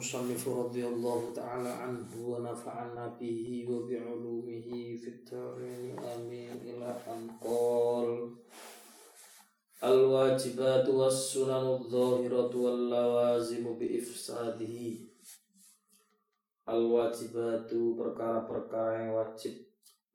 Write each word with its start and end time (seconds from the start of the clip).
Ta'ala 0.00 1.84
anhu 1.84 2.32
wa 2.32 2.40
nafa'ana 2.40 3.12
bihi 3.20 3.68
wa 3.68 3.84
bi'ulumihi 3.84 4.96
fit 4.96 5.28
dharain 5.28 5.92
amin 5.92 6.56
ila 6.64 6.96
an 7.04 7.28
qala 7.36 8.32
Al-wajibatu 9.84 10.96
was-sunanu 10.96 11.84
adh-dhahiratu 11.84 12.56
wal-lawazimu 12.64 13.76
bi 13.76 14.00
ifsadihi. 14.00 15.04
Al-wajibatu 16.64 17.92
perkara-perkara 18.00 19.04
yang 19.04 19.20
wajib 19.20 19.52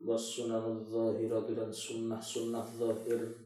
was-sunanu 0.02 0.82
adh-dhahiratu 0.82 1.54
dan 1.54 1.70
sunnah-sunnah 1.70 2.66
zahir. 2.74 3.46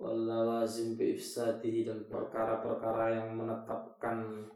walawazim 0.00 0.96
biifsadihi 0.96 1.84
dan 1.84 2.08
perkara-perkara 2.08 3.20
yang 3.20 3.36
menetapkan 3.36 4.48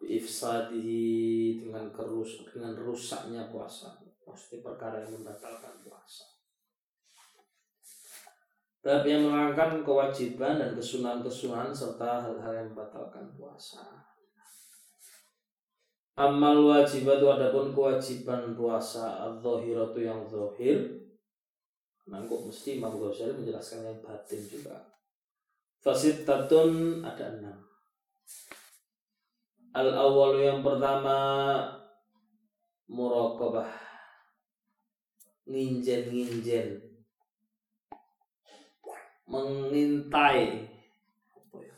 biifsadihi 0.00 1.60
dengan 1.60 1.92
kerus 1.92 2.42
dengan 2.48 2.72
rusaknya 2.74 3.52
puasa 3.52 4.00
pasti 4.24 4.64
perkara 4.64 5.04
yang 5.04 5.20
membatalkan 5.20 5.84
puasa 5.84 6.26
Bab 8.80 9.04
yang 9.04 9.28
menerangkan 9.28 9.84
kewajiban 9.84 10.56
dan 10.56 10.72
kesunahan-kesunahan 10.72 11.68
serta 11.68 12.24
hal-hal 12.24 12.64
yang 12.64 12.72
membatalkan 12.72 13.28
puasa. 13.36 13.84
Amal 16.16 16.64
wajibat 16.64 17.20
adapun 17.20 17.76
kewajiban 17.76 18.56
puasa 18.56 19.20
al-zahiratu 19.28 20.00
yang 20.00 20.24
zahir 20.24 21.00
Nah 22.10 22.26
mesti 22.26 22.82
Imam 22.82 22.98
Ghazali 22.98 23.38
menjelaskan 23.38 23.86
yang 23.86 23.98
batin 24.02 24.42
juga. 24.42 24.74
Fasid 25.80 26.26
tatun 26.26 27.00
ada 27.06 27.38
enam. 27.38 27.58
Al 29.70 29.88
awal 29.94 30.38
yang 30.42 30.60
pertama 30.66 31.16
muraqabah. 32.90 33.70
Nginjen 35.46 36.10
nginjen 36.10 36.68
mengintai. 39.30 40.66
Apa 41.30 41.58
ya? 41.62 41.76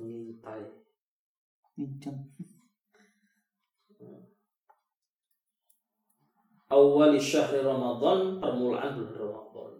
Mengintai. 0.00 0.64
Pinjam. 1.76 2.16
awal 6.72 7.12
syahri 7.20 7.60
Ramadan 7.60 8.40
permulaan 8.40 8.96
bulan 8.96 9.12
Ramadan. 9.20 9.72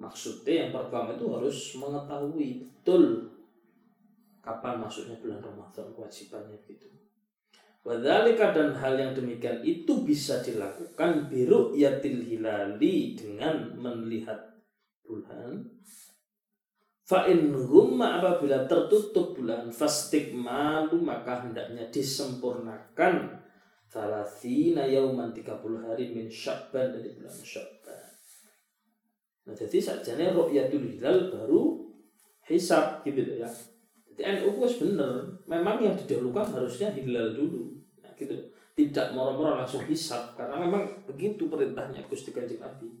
Maksudnya 0.00 0.52
yang 0.64 0.70
pertama 0.72 1.12
itu 1.12 1.28
harus 1.28 1.58
mengetahui 1.76 2.48
betul 2.64 3.35
kapan 4.46 4.78
masuknya 4.78 5.18
bulan 5.18 5.42
Ramadan 5.42 5.90
kewajibannya 5.90 6.54
gitu 6.70 6.86
Wadhalika 7.86 8.50
dan 8.50 8.74
hal 8.74 8.98
yang 8.98 9.14
demikian 9.14 9.62
itu 9.62 10.02
bisa 10.02 10.42
dilakukan 10.42 11.30
biru 11.30 11.70
yatil 11.70 12.18
hilali 12.18 13.14
dengan 13.14 13.78
melihat 13.78 14.42
bulan. 15.06 15.62
Fa'in 17.06 17.54
humma 17.54 18.18
apabila 18.18 18.66
tertutup 18.66 19.38
bulan 19.38 19.70
fastikmalu 19.70 20.98
maka 20.98 21.46
hendaknya 21.46 21.86
disempurnakan 21.86 23.38
Salasina 23.86 24.82
yauman 24.82 25.30
30 25.30 25.46
hari 25.86 26.10
min 26.10 26.26
syakban 26.26 26.90
dari 26.90 27.14
bulan 27.14 27.38
syakban. 27.38 28.02
Nah 29.46 29.54
jadi 29.54 29.78
sajane 29.78 30.34
ru'yatul 30.34 30.82
hilal 30.82 31.30
baru 31.30 31.86
hisab 32.50 33.06
gitu 33.06 33.38
ya. 33.38 33.46
NU 34.16 34.48
itu 34.56 34.76
bener. 34.80 35.12
Memang 35.44 35.76
yang 35.80 35.96
didahulukan 35.96 36.46
harusnya 36.48 36.88
hilal 36.92 37.36
dulu. 37.36 37.72
Nah, 38.00 38.12
gitu. 38.16 38.32
Tidak 38.76 39.16
moro-moro 39.16 39.56
langsung 39.56 39.84
hisab 39.88 40.36
karena 40.36 40.60
memang 40.60 40.84
begitu 41.08 41.48
perintahnya 41.48 42.04
Gusti 42.08 42.28
Kanjeng 42.28 42.60
Nabi. 42.60 42.92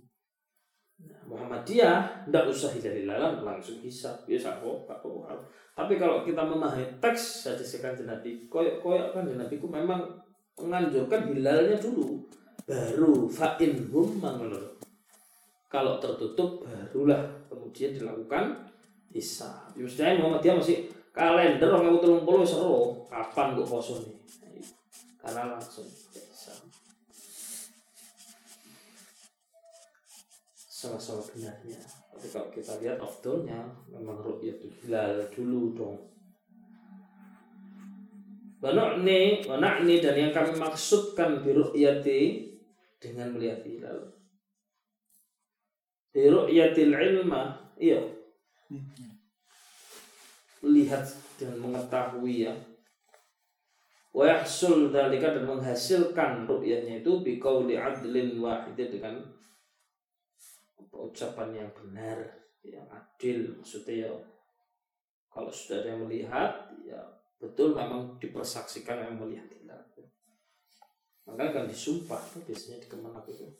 Nah, 1.04 1.20
Muhammadiyah 1.28 2.24
tidak 2.24 2.48
usah 2.48 2.72
hilal-hilalan 2.72 3.44
langsung 3.44 3.76
hisab 3.84 4.24
ya 4.24 4.40
apa 4.48 4.88
apa 4.88 5.36
tapi 5.76 6.00
kalau 6.00 6.24
kita 6.24 6.40
memahami 6.40 6.88
teks 7.04 7.44
saja 7.44 7.60
kanjeng 7.60 8.08
Nabi 8.08 8.48
koyok 8.48 8.80
koyok 8.80 9.12
kan 9.12 9.28
Nabi 9.28 9.60
ku 9.60 9.68
memang 9.68 10.00
menganjurkan 10.56 11.28
hilalnya 11.28 11.76
dulu 11.76 12.24
baru 12.64 13.28
fa'in 13.28 13.92
hum 13.92 14.24
kalau 15.68 16.00
tertutup 16.00 16.64
barulah 16.64 17.28
kemudian 17.52 17.92
dilakukan 17.92 18.56
hisab 19.12 19.68
ya, 19.76 19.84
Mestinya 19.84 20.40
dia 20.40 20.56
masih 20.56 20.88
kalender 21.16 21.72
orang 21.72 21.96
aku 21.96 22.04
telung 22.04 22.28
puluh 22.28 22.44
seru. 22.44 23.08
Kapan 23.08 23.56
gue 23.56 23.64
poso 23.64 24.04
nih? 24.04 24.20
Karena 25.16 25.56
langsung 25.56 25.88
sama-sama 30.76 31.24
benarnya. 31.32 31.80
Tapi 32.12 32.26
kalau 32.28 32.48
kita 32.52 32.76
lihat 32.84 33.00
afdolnya 33.00 33.64
memang 33.88 34.20
ru'yatul 34.20 34.70
hilal 34.84 35.24
dulu 35.32 35.72
dong. 35.72 35.96
Wanakni, 38.60 39.44
wanakni 39.48 40.04
dan 40.04 40.16
yang 40.20 40.32
kami 40.36 40.52
maksudkan 40.56 41.40
biru'yati 41.40 42.52
dengan 43.00 43.32
melihat 43.32 43.64
hilal. 43.64 44.12
Biru'yatil 46.12 46.92
ilma, 46.92 47.72
iya. 47.80 48.00
Melihat 50.64 51.04
dan 51.36 51.56
mengetahui 51.60 52.48
ya. 52.48 52.54
Wa 54.16 54.24
yahsul 54.24 54.88
dalika 54.88 55.36
dan 55.36 55.44
menghasilkan 55.44 56.48
ru'yatnya 56.48 57.04
itu 57.04 57.20
biqauli 57.20 57.76
adlin 57.76 58.40
wahid 58.40 58.76
dengan 58.80 59.20
ucapan 60.96 61.52
yang 61.52 61.70
benar, 61.76 62.16
yang 62.64 62.88
adil 62.88 63.60
maksudnya 63.60 64.08
ya. 64.08 64.12
Kalau 65.28 65.52
sudah 65.52 65.84
ada 65.84 65.92
yang 65.92 66.08
melihat 66.08 66.72
ya 66.80 66.96
betul 67.36 67.76
memang 67.76 68.16
dipersaksikan 68.16 69.04
yang 69.04 69.14
melihat 69.20 69.44
hilal 69.52 69.82
maka 71.26 71.50
kan 71.50 71.66
disumpah 71.66 72.22
tuh 72.30 72.40
biasanya 72.46 72.78
di 72.80 72.88
kemenang 72.88 73.26
itu 73.26 73.50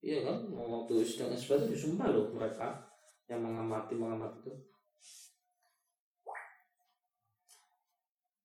iya 0.00 0.24
kan 0.24 0.48
waktu 0.50 1.04
sedang 1.04 1.36
itu 1.36 1.54
disumpah 1.68 2.08
loh 2.08 2.32
mereka 2.32 2.88
yang 3.28 3.44
mengamati 3.44 3.94
mengamati 3.94 4.48
itu 4.48 4.52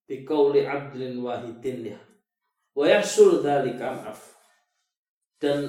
Bikauli 0.04 0.68
abdin 0.68 1.16
wahidin 1.24 1.94
ya 1.94 1.98
wa 2.74 2.84
yahsul 2.84 3.40
dalika 3.40 3.94
maaf 3.94 4.36
dan 5.40 5.64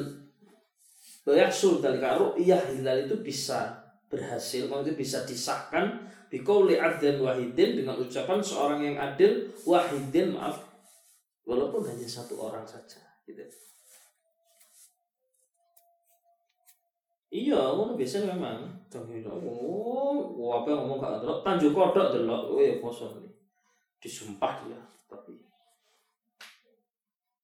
wa 1.24 1.34
yahsul 1.34 1.80
dalika 1.80 2.20
ru'yah 2.20 2.60
hilal 2.74 3.06
itu 3.08 3.16
bisa 3.24 3.80
berhasil 4.12 4.68
maksudnya 4.68 4.96
bisa 4.98 5.24
disahkan 5.24 6.06
Bikauli 6.26 6.76
adil 6.76 7.22
wahidin 7.22 7.80
dengan 7.80 7.96
ucapan 7.96 8.42
seorang 8.42 8.82
yang 8.84 8.98
adil 9.00 9.48
wahidin 9.64 10.36
maaf 10.36 10.68
walaupun 11.46 11.86
hanya 11.86 12.04
satu 12.04 12.36
orang 12.42 12.66
saja 12.66 13.00
gitu. 13.24 13.46
Iya, 17.36 17.60
ngono 17.76 18.00
biasanya 18.00 18.32
memang. 18.32 18.64
Dong 18.88 19.12
oh, 19.12 20.56
apa 20.56 20.72
yang 20.72 20.88
ngomong 20.88 21.04
gak 21.04 21.44
tanjuk 21.44 21.76
kodok 21.76 22.16
delok, 22.16 22.48
oh 22.48 22.64
ya 22.64 22.80
poso 22.80 23.12
nih. 23.12 23.25
Disumpah 24.06 24.62
dia, 24.62 24.78
tapi 25.10 25.34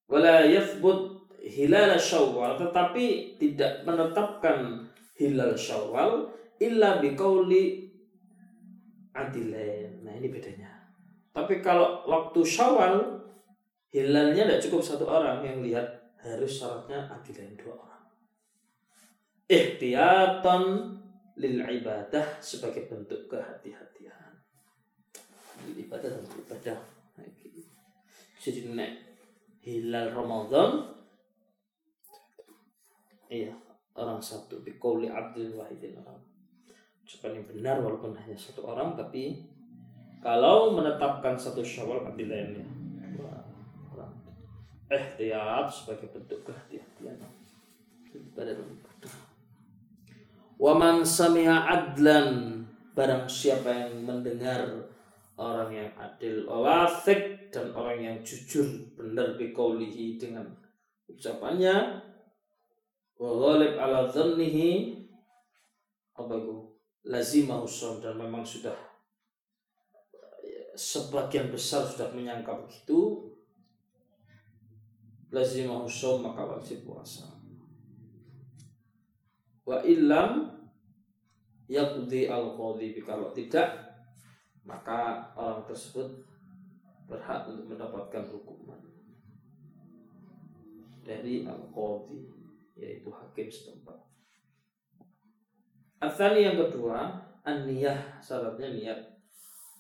wala 0.06 0.46
yathbut 0.46 1.26
hilal 1.42 1.98
syawal 1.98 2.54
tetapi 2.54 3.34
tidak 3.42 3.82
menetapkan 3.82 4.86
hilal 5.18 5.58
syawal 5.58 6.30
illa 6.62 7.02
biqauli 7.02 7.90
adilain. 9.18 10.06
Nah 10.06 10.14
ini 10.22 10.30
bedanya. 10.30 10.70
Tapi 11.34 11.64
kalau 11.66 12.06
waktu 12.06 12.46
syawal 12.46 13.26
hilalnya 13.90 14.46
tidak 14.46 14.62
cukup 14.62 14.82
satu 14.86 15.10
orang 15.10 15.42
yang 15.42 15.66
lihat 15.66 15.88
harus 16.22 16.62
syaratnya 16.62 17.10
adilain 17.10 17.58
dua 17.58 17.74
orang. 17.74 18.06
Ihtiyatan 19.50 20.64
lil 21.42 21.58
ibadah 21.58 22.38
sebagai 22.38 22.86
bentuk 22.88 23.26
kehati-hatian. 23.26 24.01
Ibadah 25.66 26.10
dan 26.10 26.24
ibadah. 26.26 26.78
Jadi 28.42 28.74
nek 28.74 28.92
hilal 29.62 30.18
Ramadan 30.18 30.90
iya 33.30 33.54
orang 33.94 34.18
satu 34.18 34.66
bikauli 34.66 35.06
abdul 35.06 35.62
wahidin 35.62 36.02
ucapan 37.06 37.38
yang 37.38 37.46
benar 37.46 37.76
walaupun 37.86 38.18
hanya 38.18 38.34
satu 38.34 38.66
orang 38.66 38.98
tapi 38.98 39.46
kalau 40.26 40.74
menetapkan 40.74 41.38
satu 41.38 41.62
syawal 41.62 42.02
lainnya 42.10 42.66
eh 44.92 45.06
tiap 45.16 45.72
sebagai 45.72 46.12
bentuk 46.12 46.44
kehati-hatian. 46.44 47.16
Pada 48.36 48.52
Waman 50.60 51.02
sami'a 51.02 51.64
adlan 51.64 52.62
barang 52.92 53.24
siapa 53.26 53.72
yang 53.72 54.04
mendengar 54.04 54.91
orang 55.42 55.74
yang 55.74 55.90
adil 55.98 56.46
wafik 56.46 57.50
dan 57.50 57.74
orang 57.74 57.98
yang 57.98 58.18
jujur 58.22 58.94
benar 58.94 59.34
biqaulihi 59.34 60.22
dengan 60.22 60.46
ucapannya. 61.10 62.06
Wa 63.18 63.30
ghalib 63.34 63.74
ala 63.82 64.06
dhannihi. 64.06 65.02
Apa 66.14 66.38
itu? 66.38 66.58
Lazimah 67.02 67.66
usul 67.66 67.98
dan 67.98 68.14
memang 68.22 68.46
sudah 68.46 68.78
sebagian 70.78 71.50
besar 71.50 71.82
sudah 71.82 72.14
menyangka 72.14 72.54
begitu. 72.62 73.26
Lazimah 75.34 75.82
usul 75.82 76.22
maka 76.22 76.46
wajib 76.46 76.86
puasa. 76.86 77.26
Wa 79.66 79.82
illam 79.82 80.62
yaqdi 81.66 82.30
al 82.30 82.54
qadhi 82.54 83.02
kalau 83.02 83.34
tidak 83.34 83.91
maka 84.68 85.32
orang 85.34 85.66
tersebut 85.66 86.26
berhak 87.10 87.50
untuk 87.50 87.76
mendapatkan 87.76 88.24
hukuman 88.30 88.80
dari 91.02 91.44
al 91.44 91.66
qadhi 91.74 92.30
yaitu 92.78 93.10
hakim 93.12 93.48
setempat. 93.50 94.00
Asani 96.02 96.50
yang 96.50 96.58
kedua, 96.58 97.14
an-niyah 97.46 98.18
syaratnya 98.18 98.74
niat. 98.74 99.00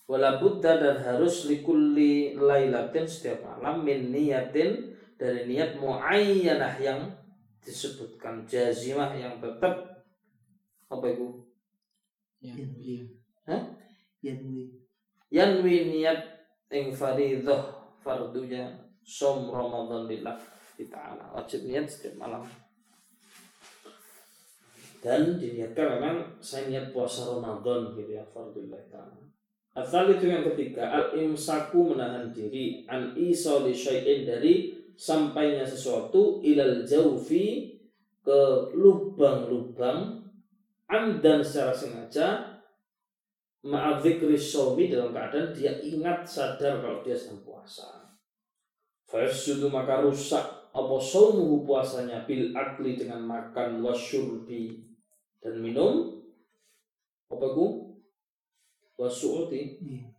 Wala 0.06 0.38
buddha 0.38 0.76
dan 0.78 1.00
harus 1.02 1.48
likulli 1.48 2.36
lailatin 2.36 3.08
setiap 3.08 3.42
malam 3.48 3.82
min 3.82 4.12
niyatin 4.12 4.92
dari 5.16 5.48
niat 5.48 5.80
muayyanah 5.80 6.76
yang 6.84 7.00
disebutkan 7.64 8.44
jazimah 8.44 9.16
yang 9.16 9.40
tetap 9.40 10.04
apa 10.92 11.06
itu? 11.08 11.48
Yanwi. 12.44 13.08
Hah? 13.48 13.62
Yanwi. 14.22 14.70
Yanwi 15.34 15.76
niat 15.90 16.22
ing 16.70 16.94
fardhah 16.94 17.94
fardunya 18.02 18.70
som 19.02 19.50
Ramadan 19.50 20.06
lillah 20.10 20.38
ta'ala. 20.82 21.30
Wajib 21.38 21.70
niat 21.70 21.86
setiap 21.86 22.18
malam. 22.18 22.42
Dan 25.02 25.38
diniatkan 25.38 25.98
memang 25.98 26.18
saya 26.42 26.70
niat 26.70 26.94
puasa 26.94 27.26
Ramadan 27.26 27.94
gitu 27.98 28.18
ya 28.18 28.26
fardullah 28.30 28.82
ta'ala. 28.90 29.22
Asal 29.72 30.12
itu 30.12 30.28
yang 30.28 30.44
ketiga 30.52 30.84
al 30.92 31.16
imsaku 31.16 31.96
menahan 31.96 32.30
diri 32.36 32.84
an 32.92 33.16
isoli 33.16 33.72
syai'in 33.72 34.28
dari 34.28 34.76
sampainya 35.00 35.64
sesuatu 35.64 36.44
ilal 36.44 36.84
jaufi 36.84 37.80
ke 38.22 38.42
lubang-lubang 38.76 40.28
amdan 40.92 41.40
secara 41.40 41.72
sengaja 41.72 42.51
ma'adzikri 43.62 44.34
shomi 44.34 44.90
dalam 44.90 45.14
keadaan 45.14 45.54
dia 45.54 45.78
ingat 45.82 46.26
sadar 46.26 46.82
kalau 46.82 47.06
dia 47.06 47.14
sedang 47.14 47.46
puasa. 47.46 48.18
Fayasudu 49.06 49.70
maka 49.70 50.02
rusak. 50.02 50.62
Apa 50.72 50.96
somuhu 51.04 51.68
puasanya? 51.68 52.24
Bil 52.24 52.56
akli 52.56 52.96
dengan 52.96 53.28
makan 53.28 53.84
wasyurbi 53.84 54.80
dan 55.44 55.60
minum 55.60 56.22
apa 57.32 57.48
ku? 57.52 57.92
Wasu'uti 58.96 59.82
Iya. 59.82 60.14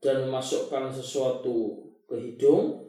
dan 0.00 0.26
memasukkan 0.26 0.88
sesuatu 0.90 1.78
ke 2.08 2.16
hidung. 2.16 2.88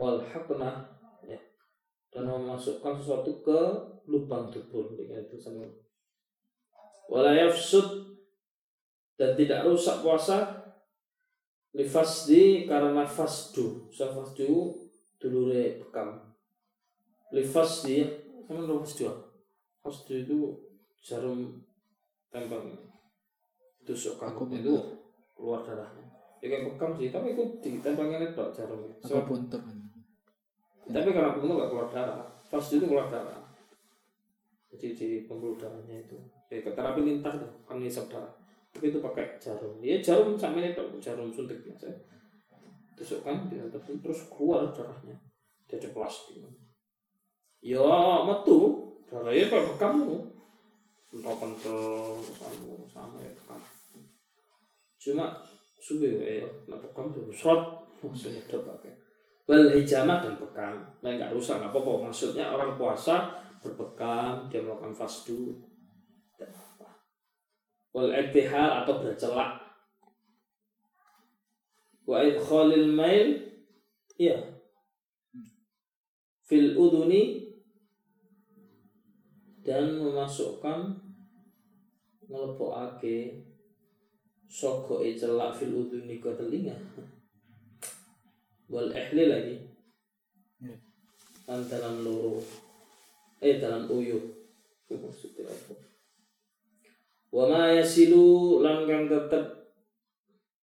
Wal 0.00 0.18
hakna 0.24 0.96
ya. 1.22 1.36
Dan 2.08 2.24
memasukkan 2.26 2.98
sesuatu 2.98 3.44
ke 3.44 3.60
lubang 4.08 4.48
tubuh 4.48 4.96
dengan 4.96 5.20
itu 5.20 5.36
sama 5.36 5.68
wala 7.10 7.34
yafsud 7.34 8.14
dan 9.18 9.34
tidak 9.34 9.66
rusak 9.66 9.98
puasa 10.00 10.62
lifasdi 11.74 12.70
karena 12.70 13.02
fasdu 13.02 13.90
fasdu 13.90 14.78
dulure 15.18 15.82
bekam. 15.82 16.22
Lifasdi 17.34 18.06
sama 18.46 18.62
dulu 18.62 18.86
fasdu 18.86 19.10
fasdu 19.82 20.12
itu 20.22 20.38
jarum 21.02 21.60
tembak 22.30 22.62
tusuk 23.82 24.22
Aku 24.22 24.46
kamu 24.46 24.62
itu 24.62 24.74
keluar 25.34 25.66
darahnya 25.66 26.04
ya 26.40 26.46
kayak 26.46 26.64
bekam 26.72 26.90
sih 26.94 27.08
tapi 27.10 27.34
itu 27.34 27.42
ditembaknya 27.58 28.30
itu 28.30 28.44
jarumnya 28.54 28.92
Aku 29.02 29.08
so, 29.08 29.24
buntuk. 29.26 29.62
tapi 30.90 31.08
karena 31.14 31.38
bunuh 31.38 31.54
nggak 31.54 31.70
keluar 31.70 31.88
darah. 31.92 32.26
Fasdu 32.50 32.82
itu 32.82 32.86
keluar 32.90 33.06
darah. 33.06 33.38
Jadi 34.74 34.88
di 34.98 35.08
pembuluh 35.22 35.54
darahnya 35.54 36.02
itu 36.02 36.18
ya 36.50 36.58
ke 36.60 36.70
terapi 36.74 37.00
lintas 37.06 37.38
tuh 37.38 37.50
kan 37.62 37.78
ngisap 37.78 38.10
darah 38.10 38.34
tapi 38.70 38.86
itu 38.94 39.02
pakai 39.02 39.34
jarum. 39.42 39.82
Ya 39.82 39.98
jarum 39.98 40.38
sama 40.38 40.62
ini 40.62 40.70
tuh 40.78 40.94
jarum 41.02 41.26
suntik 41.34 41.58
biasa. 41.66 41.90
Tusukkan 42.94 43.50
dia 43.50 43.66
terus 43.74 44.30
keluar 44.30 44.70
darahnya. 44.70 45.18
Jadi 45.66 45.90
plastik. 45.90 46.38
Ya 47.58 47.82
metu. 48.22 48.78
Darahnya 49.10 49.50
kayak 49.50 49.74
kamu 49.74 50.30
entah 51.10 51.34
kental 51.34 52.22
sama 52.30 52.86
sama 52.86 53.18
ya 53.18 53.34
kan 53.42 53.58
cuma 54.94 55.42
suwe 55.82 56.22
ya 56.22 56.46
nah 56.70 56.78
bekam 56.78 57.10
tuh 57.10 57.26
shot 57.34 57.82
maksudnya 57.98 58.38
udah 58.46 58.62
pakai 58.62 58.94
Wal 59.50 59.66
hijamah 59.74 60.22
dan 60.22 60.38
bekam, 60.38 60.78
nah 61.02 61.10
nggak 61.10 61.34
rusak 61.34 61.58
nggak 61.58 61.74
apa-apa. 61.74 62.06
Maksudnya 62.06 62.54
orang 62.54 62.78
puasa 62.78 63.34
berbekam, 63.58 64.46
dia 64.46 64.62
melakukan 64.62 64.94
fasdu. 64.94 65.58
Wal 67.90 68.10
ibtihal 68.14 68.84
atau 68.84 69.02
bercelak. 69.02 69.58
Wa 72.06 72.22
idkhalil 72.22 72.88
mail, 72.90 73.28
iya. 74.18 74.38
Fil 76.46 76.74
uduni 76.74 77.50
dan 79.62 80.02
memasukkan 80.02 80.98
ngelebokake 82.26 83.46
soko 84.50 85.02
celak 85.14 85.54
fil 85.54 85.86
uduni 85.86 86.18
ke 86.18 86.30
telinga 86.34 86.74
wal 88.70 88.90
ihli 88.90 89.26
lagi 89.30 89.56
Ya. 90.60 90.76
kan 91.48 91.64
dalam 91.64 92.04
loro 92.04 92.36
eh 93.40 93.56
dalam 93.56 93.88
uyuh 93.88 94.20
maksudnya 94.92 95.48
apa 95.48 95.89
wa 97.30 97.44
ma 97.46 97.70
yasilu 97.70 98.58
lan 98.62 98.86
kang 98.86 99.06
tetep 99.06 99.44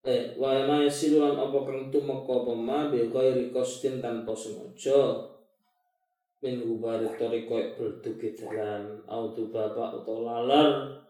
eh 0.03 0.35
wa 0.35 0.55
ma 0.67 0.83
yasilu 0.83 1.23
lan 1.23 1.35
apa 1.35 1.57
kang 1.63 1.87
tumeka 1.91 2.43
apa 2.43 2.53
ma 2.53 2.91
bi 2.91 3.07
ghairi 3.07 3.49
qasdin 3.51 4.03
tanpa 4.03 4.35
sengaja. 4.35 5.33
Min 6.37 6.61
gubari 6.61 7.09
tori 7.17 7.49
koy 7.49 7.73
berduki 7.73 8.37
dalan 8.37 9.01
auto 9.09 9.49
bapak 9.49 10.03
atau 10.03 10.21
lalar. 10.21 11.01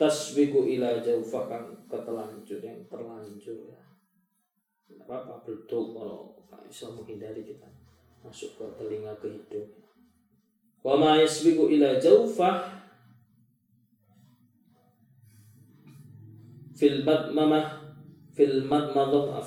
Tasbiku 0.00 0.64
ila 0.64 0.98
jaufa 1.04 1.46
ketelanjur 1.86 2.64
yang 2.64 2.80
terlanjur 2.88 3.68
ya. 3.68 3.82
Tidak 4.88 5.04
apa-apa 5.04 5.44
beleduk 5.44 5.92
kalau 5.94 6.32
nggak 6.48 6.64
bisa 6.64 6.88
menghindari 6.90 7.44
kita 7.44 7.68
masuk 8.22 8.54
ke 8.54 8.64
telinga 8.78 9.12
ke 9.18 9.28
hidung 9.34 9.68
wa 10.82 10.94
ma 10.98 11.18
yasbiqu 11.18 11.70
ila 11.78 11.98
jaufah 11.98 12.81
fil 16.82 17.06
madmamah 17.06 17.94
fil 18.34 18.66
madmadah 18.66 19.38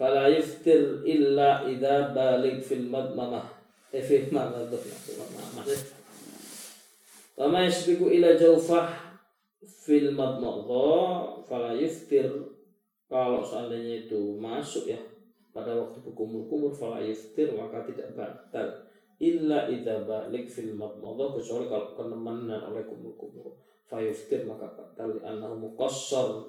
fala 0.00 0.32
yuftir 0.32 1.04
illa 1.04 1.68
idza 1.68 2.16
balik 2.16 2.64
fil 2.64 2.88
madmamah 2.88 3.44
eh 3.92 4.00
fil 4.00 4.32
madmadah 4.32 4.80
wa 7.36 7.52
ma 7.52 7.68
yasbiqu 7.68 8.08
ila 8.16 8.32
jaufah 8.32 8.88
fil 9.60 10.16
madmadah 10.16 11.44
fala 11.44 11.76
yuftir. 11.76 12.56
Kalau 13.08 13.40
seandainya 13.40 14.04
itu 14.04 14.36
masuk 14.36 14.84
ya 14.88 15.00
pada 15.52 15.72
waktu 15.76 16.00
berkumur-kumur 16.00 16.72
fala 16.72 17.04
yuftir 17.04 17.52
maka 17.52 17.84
tidak 17.84 18.16
batal. 18.16 18.88
Illa 19.20 19.68
idza 19.68 20.08
balik 20.08 20.48
fil 20.48 20.72
madmadah 20.72 21.36
kecuali 21.36 21.68
kalau 21.68 21.92
kenemanan 21.92 22.72
oleh 22.72 22.88
kumur-kumur 22.88 23.67
fa 23.88 23.96
yuftir 24.04 24.44
maka 24.44 24.68
batal 24.76 25.16
annahu 25.24 25.56
muqassar. 25.56 26.44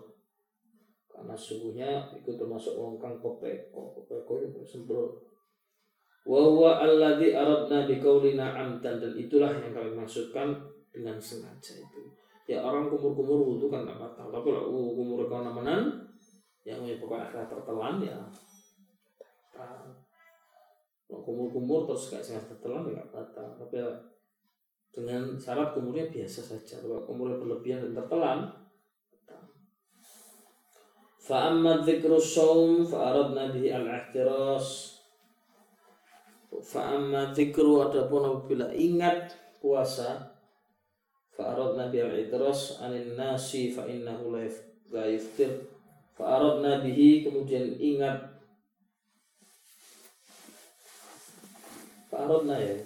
Karena 1.07 1.35
sungguhnya 1.35 2.11
itu 2.15 2.35
termasuk 2.35 2.75
wong 2.75 2.99
kang 2.99 3.19
pepeko 3.19 3.95
pepeko 3.95 4.43
itu 4.43 4.61
sembrol 4.63 5.19
wa 6.27 6.39
huwa 6.45 6.71
alladzi 6.83 7.31
aradna 7.31 7.87
biqaulina 7.87 8.51
amdan. 8.55 8.99
Dan 8.99 9.15
itulah 9.15 9.55
yang 9.55 9.71
kami 9.71 9.95
maksudkan 9.95 10.51
dengan 10.91 11.15
sengaja 11.15 11.79
itu. 11.79 12.11
Ya 12.49 12.59
orang 12.59 12.91
kumur-kumur 12.91 13.45
wudhu 13.45 13.71
kan 13.71 13.87
nggak 13.87 13.99
batal 13.99 14.27
tapi 14.33 14.47
kalau 14.51 14.73
kumur 14.73 15.23
kau 15.29 15.45
nemenan 15.45 15.85
yang 16.67 16.83
menyebabkan 16.83 17.31
akhirnya 17.31 17.47
tertelan 17.47 17.95
ya. 18.03 18.19
Kumur-kumur 21.09 21.89
terus 21.89 22.13
gak 22.13 22.23
sengaja 22.25 22.53
tertelan 22.53 22.89
ya 22.89 22.99
nggak 22.99 23.11
batal 23.15 23.47
tapi 23.59 23.77
dengan 24.94 25.34
syarat 25.34 25.74
kumurnya 25.74 26.06
biasa 26.06 26.40
saja 26.40 26.78
kalau 26.78 27.02
kumurnya 27.06 27.38
berlebihan 27.42 27.80
dan 27.90 27.92
tertelan 28.02 28.40
فأما 31.24 31.88
ذكر 31.88 32.12
الصوم 32.20 32.84
فأردنا 32.84 33.56
به 33.56 33.64
الاحتراس 33.72 34.68
فأما 36.52 37.32
ذكر 37.32 37.64
adapun 37.64 38.22
apabila 38.28 38.68
ingat 38.76 39.32
puasa 39.64 40.36
فأردنا 41.32 41.88
به 41.88 42.00
الاحتراس 42.04 42.76
عن 42.84 42.92
الناس 42.92 43.56
فإنه 43.72 44.20
لا 44.20 44.40
يف- 44.44 44.68
لا 44.92 45.04
يفطر 45.08 45.50
فأردنا 46.20 46.84
به 46.84 47.00
kemudian 47.24 47.72
ingat 47.80 48.20
فأردنا 52.12 52.56
ya 52.60 52.76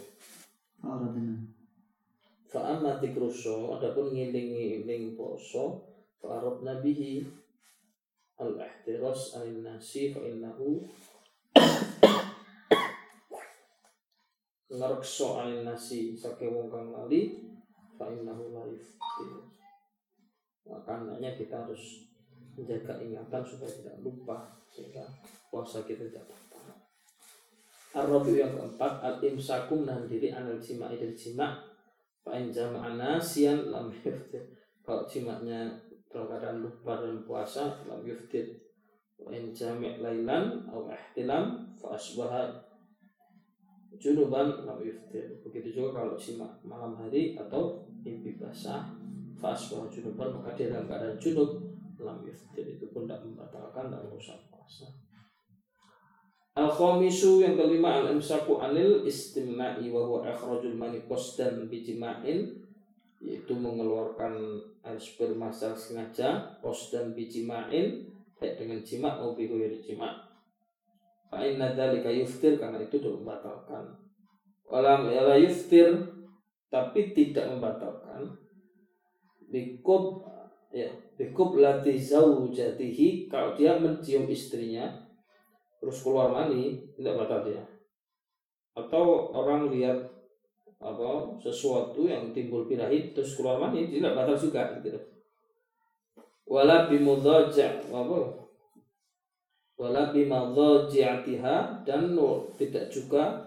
Aradna. 2.54 2.54
Fa'amma 2.54 3.02
dzikruso 3.02 3.74
adapun 3.74 4.14
ngiling-ngiling 4.14 5.18
poso 5.18 5.82
fa'arabna 6.22 6.86
bihi 6.86 7.26
al-ihtiras 8.38 9.42
anin 9.42 9.66
nasi 9.66 10.14
fa 10.14 10.22
innahu 10.22 10.86
ngerekso 14.74 15.42
anin 15.42 15.66
nasi 15.66 16.14
saking 16.14 16.54
wong 16.54 16.70
kang 16.70 16.94
lali 16.94 17.42
fa 17.98 18.14
innahu 18.14 18.54
la 18.54 18.70
makanya 20.64 21.36
kita 21.36 21.66
harus 21.66 22.08
menjaga 22.54 23.02
ingatan 23.02 23.44
supaya 23.44 23.70
tidak 23.70 23.98
lupa 24.06 24.38
sehingga 24.70 25.04
puasa 25.50 25.82
kita 25.86 26.10
tidak 26.10 26.26
batal 26.30 26.62
Ar-Rabi 27.94 28.42
yang 28.42 28.58
keempat 28.58 29.06
al-imsakum 29.06 29.86
nahan 29.86 30.10
diri 30.10 30.34
anil 30.34 30.58
jima'i 30.58 30.98
dari 30.98 31.14
jima' 31.14 31.73
Fa'in 32.24 32.48
jama'an 32.56 32.96
nasian 32.96 33.68
lam 33.68 33.92
yuftir 33.92 34.48
Kalau 34.80 35.04
jimaknya 35.04 35.76
dalam 36.08 36.64
lupa 36.64 37.04
dalam 37.04 37.28
puasa 37.28 37.84
lam 37.84 38.00
yuftir 38.08 38.64
Fa'in 39.20 39.52
jami' 39.52 40.00
lailan 40.00 40.64
Au 40.72 40.88
ihtilam 40.88 41.76
Fa'asbaha 41.76 42.64
Junuban 44.00 44.64
lam 44.64 44.80
yuftir 44.80 45.44
Begitu 45.44 45.84
juga 45.84 46.00
kalau 46.00 46.16
jimak 46.16 46.64
malam 46.64 46.96
hari 46.96 47.36
Atau 47.36 47.92
mimpi 48.02 48.40
basah 48.40 48.88
Fa'asbaha 49.36 49.92
junuban 49.92 50.32
Maka 50.40 50.56
dia 50.56 50.72
dalam 50.72 50.88
keadaan 50.88 51.20
junub 51.20 51.60
Lam 52.00 52.24
yuftir 52.24 52.80
Itu 52.80 52.88
pun 52.96 53.04
tidak 53.04 53.28
membatalkan 53.28 53.92
dan 53.92 54.00
merusak 54.08 54.40
puasa 54.48 54.88
Al-khamisu 56.54 57.42
yang 57.42 57.58
kelima 57.58 58.06
al-imsaku 58.06 58.62
anil 58.62 59.02
istimna'i 59.10 59.90
wa 59.90 60.06
huwa 60.06 60.30
ikhrajul 60.30 60.78
mani 60.78 61.02
qasdan 61.10 61.66
bijima'in 61.66 62.62
yaitu 63.24 63.58
mengeluarkan 63.58 64.62
air 64.86 65.00
sperma 65.02 65.50
secara 65.50 65.74
sengaja 65.74 66.30
qasdan 66.62 67.18
bijima'in 67.18 68.06
baik 68.38 68.60
dengan 68.62 68.80
jima' 68.86 69.18
maupun 69.18 69.40
bighairi 69.40 69.82
jima' 69.82 70.34
fa 71.34 71.42
inna 71.42 71.74
yuftir 72.14 72.62
karena 72.62 72.78
itu 72.78 73.02
tidak 73.02 73.18
membatalkan. 73.18 73.84
Walam 74.70 75.10
la 75.10 75.34
yuftir 75.42 75.90
tapi 76.70 77.10
tidak 77.18 77.50
membatalkan. 77.50 78.38
Bikub 79.50 80.22
ya 80.70 80.90
bikub 81.18 81.58
lati 81.58 81.98
zaujatihi 81.98 83.30
kalau 83.30 83.58
dia 83.58 83.78
mencium 83.78 84.30
istrinya 84.30 85.03
terus 85.84 86.00
keluar 86.00 86.32
mani 86.32 86.80
tidak 86.96 87.20
batal 87.20 87.44
dia. 87.44 87.60
Atau 88.72 89.36
orang 89.36 89.68
lihat 89.68 90.00
apa 90.80 91.36
sesuatu 91.44 92.08
yang 92.08 92.32
timbul 92.32 92.64
birahi 92.64 93.12
terus 93.12 93.36
keluar 93.36 93.60
mani 93.60 93.92
tidak 93.92 94.16
batal 94.16 94.40
juga 94.40 94.80
gitu. 94.80 94.96
Wala 96.48 96.88
bimudhaja 96.88 97.84
apa? 97.92 98.48
Wala 99.76 100.16
bimadhajiatiha 100.16 101.84
dan 101.84 102.16
nur, 102.16 102.48
tidak 102.56 102.88
juga 102.88 103.44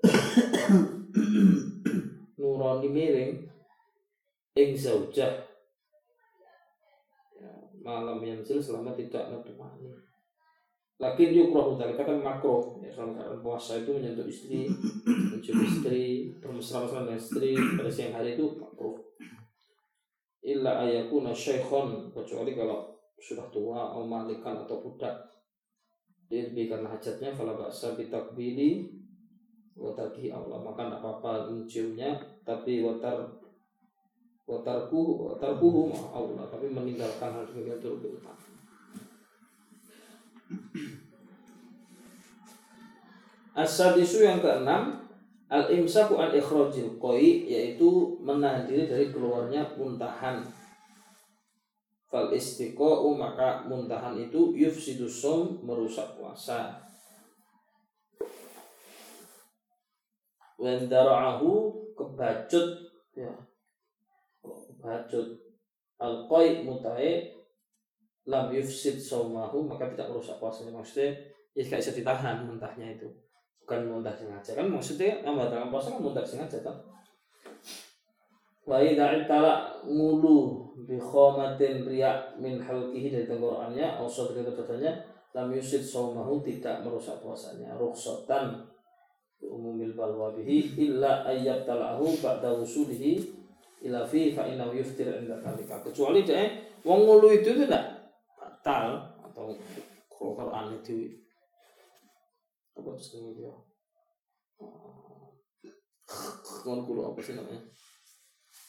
nurani 2.40 2.88
miring 2.88 3.32
ing 4.56 4.70
zaujah. 4.72 5.44
Ya, 7.36 7.52
malam 7.84 8.24
yang 8.24 8.40
selama 8.40 8.96
tidak 8.96 9.28
menemani 9.28 10.07
Lakin 10.98 11.30
yukroh 11.30 11.78
dari 11.78 11.94
kata 11.94 12.18
makro 12.18 12.82
ya, 12.82 12.90
keadaan 12.90 13.38
puasa 13.38 13.78
itu 13.78 13.94
menyentuh 13.94 14.26
istri, 14.26 14.66
mencium 15.06 15.62
istri, 15.62 16.34
bermesra-mesra 16.42 17.06
dengan 17.06 17.14
istri 17.14 17.54
pada 17.54 17.86
siang 17.86 18.18
hari 18.18 18.34
itu 18.34 18.58
makro. 18.58 18.98
Illa 20.42 20.82
ayakuna 20.82 21.30
syekhon 21.30 22.10
kecuali 22.10 22.58
kalau 22.58 22.98
sudah 23.14 23.46
tua, 23.54 23.94
atau 23.94 24.10
malikan 24.10 24.58
atau 24.66 24.82
budak. 24.82 25.14
Dia 26.26 26.50
lebih 26.50 26.66
karena 26.66 26.90
hajatnya 26.90 27.30
kalau 27.30 27.54
baksa 27.54 27.94
bitakbili 27.94 28.98
watarki 29.78 30.34
Allah 30.34 30.58
maka 30.58 30.90
tidak 30.90 31.00
apa-apa 31.00 31.54
menciumnya 31.54 32.18
tapi 32.42 32.82
watar 32.82 33.22
watarku 34.44 35.30
watarkuhu 35.30 35.94
Allah 36.10 36.44
tapi 36.50 36.66
meninggalkan 36.68 37.30
hal 37.32 37.46
demikian 37.46 37.78
itu 37.78 37.88
lebih 37.94 38.10
utama. 38.18 38.47
Asadisu 43.58 44.22
yang 44.22 44.38
keenam 44.38 45.02
al 45.50 45.66
imsaku 45.66 46.14
an 46.14 46.30
ikhrajil 46.30 46.94
koi 47.02 47.42
yaitu 47.50 48.14
menahan 48.22 48.70
diri 48.70 48.86
dari 48.86 49.10
keluarnya 49.10 49.74
muntahan. 49.74 50.46
Fal 52.06 52.30
istiqo'u 52.30 53.18
maka 53.18 53.66
muntahan 53.66 54.14
itu 54.14 54.54
yufsidu 54.54 55.10
som 55.10 55.58
merusak 55.66 56.14
puasa. 56.14 56.78
Wendara'ahu 60.62 61.50
kebacut. 61.98 62.94
Ya. 63.18 63.34
Kebacut. 64.38 65.34
Al 65.98 66.30
koi 66.30 66.62
mutai 66.62 67.34
lam 68.22 68.54
yufsid 68.54 69.02
somahu 69.02 69.66
maka 69.66 69.90
tidak 69.90 70.14
merusak 70.14 70.38
puasanya 70.38 70.78
maksudnya 70.78 71.10
ya 71.58 71.66
gak 71.66 71.82
bisa 71.82 71.96
ditahan 71.96 72.46
muntahnya 72.46 72.94
itu 72.94 73.08
bukan 73.68 73.84
muntah 73.84 74.16
sengaja. 74.16 74.56
Kan 74.56 74.72
maksudnya 74.72 75.20
membatalkan 75.20 75.68
puasa 75.68 75.92
kan 75.92 76.00
muntah 76.00 76.24
sengaja 76.24 76.64
kan 76.64 76.72
wa 78.64 78.80
idza 78.80 79.24
itala 79.24 79.68
mulu 79.84 80.72
bi 80.88 80.96
khamatin 80.96 81.84
riya 81.84 82.32
min 82.40 82.56
halqihi 82.56 83.12
dari 83.12 83.28
tenggorokannya 83.28 83.96
atau 83.96 84.08
sadri 84.08 84.40
badannya 84.44 84.92
lam 85.36 85.52
yusid 85.52 85.84
saumahu 85.84 86.40
tidak 86.40 86.80
merusak 86.80 87.20
puasanya. 87.20 87.76
Rukhsatan 87.76 88.64
umumil 89.44 89.92
balwa 89.92 90.32
bihi 90.32 90.72
illa 90.80 91.28
ayyab 91.28 91.68
talahu 91.68 92.08
ba'da 92.24 92.56
wusulihi 92.56 93.20
ila 93.84 94.02
fi 94.08 94.32
fa 94.32 94.48
innahu 94.48 94.80
yuftir 94.80 95.12
inda 95.12 95.38
kalika 95.44 95.78
kecuali 95.84 96.24
dia 96.24 96.56
wong 96.82 97.06
ngulu 97.06 97.30
itu 97.30 97.54
tidak 97.54 97.84
batal 98.34 98.96
atau 99.22 99.54
Quran 100.10 100.66
itu 100.74 101.27
apa 102.78 102.94
dia? 103.34 103.54
Kulo 106.62 107.02
apa 107.10 107.20
sih 107.20 107.34
namanya? 107.34 107.62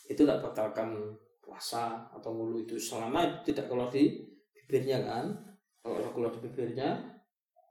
Itu 0.10 0.26
tidak 0.26 0.42
batalkan 0.42 0.98
puasa 1.40 2.10
atau 2.10 2.34
mulu 2.34 2.62
itu 2.62 2.76
selama 2.78 3.46
tidak 3.46 3.70
keluar 3.70 3.94
di 3.94 4.26
bibirnya 4.54 5.06
kan? 5.06 5.26
Kalau 5.80 6.12
keluar 6.12 6.34
di 6.34 6.42
bibirnya 6.42 6.98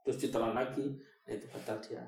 terus 0.03 0.17
ditelan 0.25 0.55
lagi 0.55 0.97
nah 1.27 1.31
itu 1.35 1.45
batal 1.51 1.77
dia. 1.83 2.03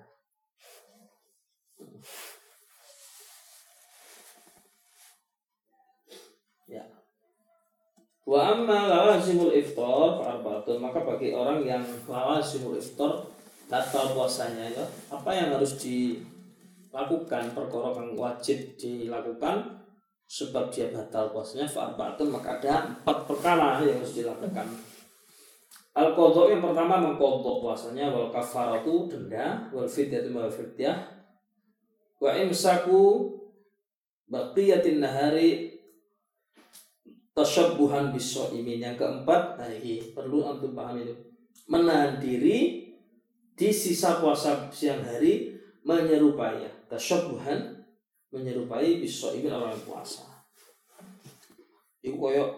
Ya. 6.72 6.88
Wa 8.24 8.56
amma 8.56 8.88
lawazimul 8.88 9.52
iftar 9.52 10.18
fa'arbatun 10.18 10.80
maka 10.80 11.04
bagi 11.04 11.36
orang 11.36 11.68
yang 11.68 11.84
lawazimul 12.08 12.80
iftar 12.80 13.28
batal 13.72 14.12
puasanya 14.12 14.68
ya 14.68 14.84
apa 15.08 15.32
yang 15.32 15.56
harus 15.56 15.80
dilakukan 15.80 17.56
perkara 17.56 18.04
wajib 18.12 18.75
dilakukan 18.75 19.80
sebab 20.28 20.68
dia 20.68 20.92
batal 20.92 21.32
puasanya 21.32 21.63
fa'arbatun 21.72 22.36
maka 22.36 22.60
ada 22.60 22.92
empat 22.92 23.18
perkara 23.32 23.80
yang 23.80 24.00
harus 24.04 24.16
dilakukan. 24.20 24.68
Al 25.92 26.16
qadha 26.16 26.51
yang 26.51 26.63
pertama 26.63 27.00
mengkodok 27.00 27.63
puasanya 27.63 28.12
wal 28.12 28.32
kafaratu 28.32 29.08
denda 29.08 29.72
wal 29.72 29.88
fidyatu 29.88 30.32
wal 30.32 30.51
fidyah 30.51 31.04
wa 32.20 32.32
imsaku 32.32 33.28
baqiyatin 34.32 35.04
nahari 35.04 35.80
tasyabbuhan 37.36 38.16
bisoimin 38.16 38.80
yang 38.84 38.96
keempat 38.96 39.60
nah 39.60 39.68
ini 39.68 40.16
perlu 40.16 40.48
untuk 40.48 40.72
paham 40.72 40.96
itu 41.00 41.16
menahan 41.68 42.20
diri 42.24 42.81
di 43.62 43.70
sisa 43.70 44.18
puasa 44.18 44.74
siang 44.74 45.06
hari 45.06 45.53
menyerupainya 45.86 46.65
tasyabbuhan 46.89 47.77
menyerupai 48.34 48.98
bisa 48.98 49.30
orang 49.30 49.70
yang 49.70 49.86
puasa. 49.86 50.25
Iku 52.01 52.18
koyo 52.18 52.50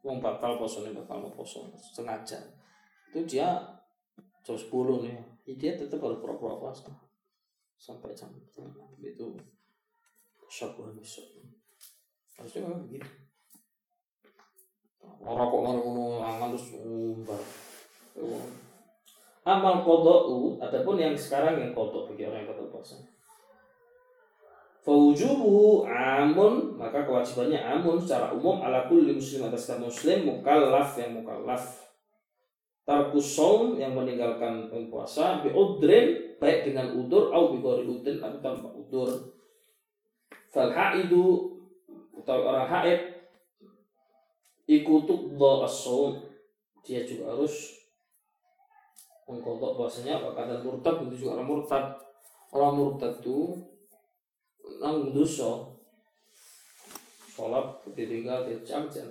wong 0.00 0.24
batal 0.24 0.56
poso 0.56 0.80
nih 0.80 0.96
batal 0.96 1.28
poso 1.36 1.68
sengaja. 1.76 2.40
Itu 3.12 3.20
dia 3.28 3.60
jam 4.40 4.56
10 4.56 4.72
nih, 5.04 5.20
dia 5.60 5.76
tetap 5.76 6.00
harus 6.00 6.24
pura-pura 6.24 6.56
puasa 6.56 6.88
sampai 7.76 8.16
jam 8.16 8.32
itu 8.40 8.64
syabuhan 10.48 10.96
besok. 10.96 11.36
Harusnya 12.32 12.64
memang 12.64 12.88
begitu. 12.88 13.12
Orang 15.20 15.52
kok 15.52 15.60
ngono 15.60 16.24
angan 16.24 16.48
terus 16.56 16.80
umbar. 16.80 17.44
Amal 19.40 19.80
kodok 19.80 20.60
adapun 20.60 21.00
yang 21.00 21.16
sekarang 21.16 21.56
yang 21.56 21.72
kodok 21.72 22.12
bagi 22.12 22.28
orang 22.28 22.44
yang 22.44 22.52
batal 22.52 22.68
puasa. 22.68 23.00
Fawujubu 24.84 25.88
amun 25.88 26.76
maka 26.76 27.04
kewajibannya 27.04 27.56
amun 27.56 27.96
secara 28.00 28.32
umum 28.36 28.60
ala 28.60 28.84
kulli 28.88 29.16
muslim 29.16 29.48
atas 29.48 29.68
setiap 29.68 29.88
muslim 29.88 30.28
mukallaf 30.28 30.96
yang 31.00 31.16
mukallaf. 31.16 31.88
Tarkus 32.84 33.38
yang 33.80 33.96
meninggalkan 33.96 34.68
puasa 34.88 35.40
bi 35.40 35.52
udrin 35.52 36.36
baik 36.36 36.68
dengan 36.68 36.92
udur 36.96 37.32
atau 37.32 37.56
bi 37.56 37.60
udrin 37.64 38.20
atau 38.20 38.40
tanpa 38.44 38.68
udur. 38.72 39.08
Fal 40.52 40.68
haidu 40.68 41.56
atau 42.20 42.38
orang 42.44 42.68
haid 42.68 43.00
ikutuk 44.68 45.36
do 45.36 45.52
as 45.64 45.80
dia 46.84 47.04
juga 47.04 47.36
harus 47.36 47.79
mengkodok 49.30 49.78
puasanya 49.78 50.18
kata 50.18 50.58
murtad 50.60 51.06
itu 51.06 51.26
juga 51.26 51.38
orang 51.38 51.48
murtad. 51.48 51.84
Orang 52.50 52.74
murtad 52.74 53.14
itu 53.22 53.54
nang 54.82 55.14
dosa. 55.14 55.70
Sholat 57.30 57.86
ditinggal 57.94 58.44
jam 58.66 58.90
jam 58.90 59.06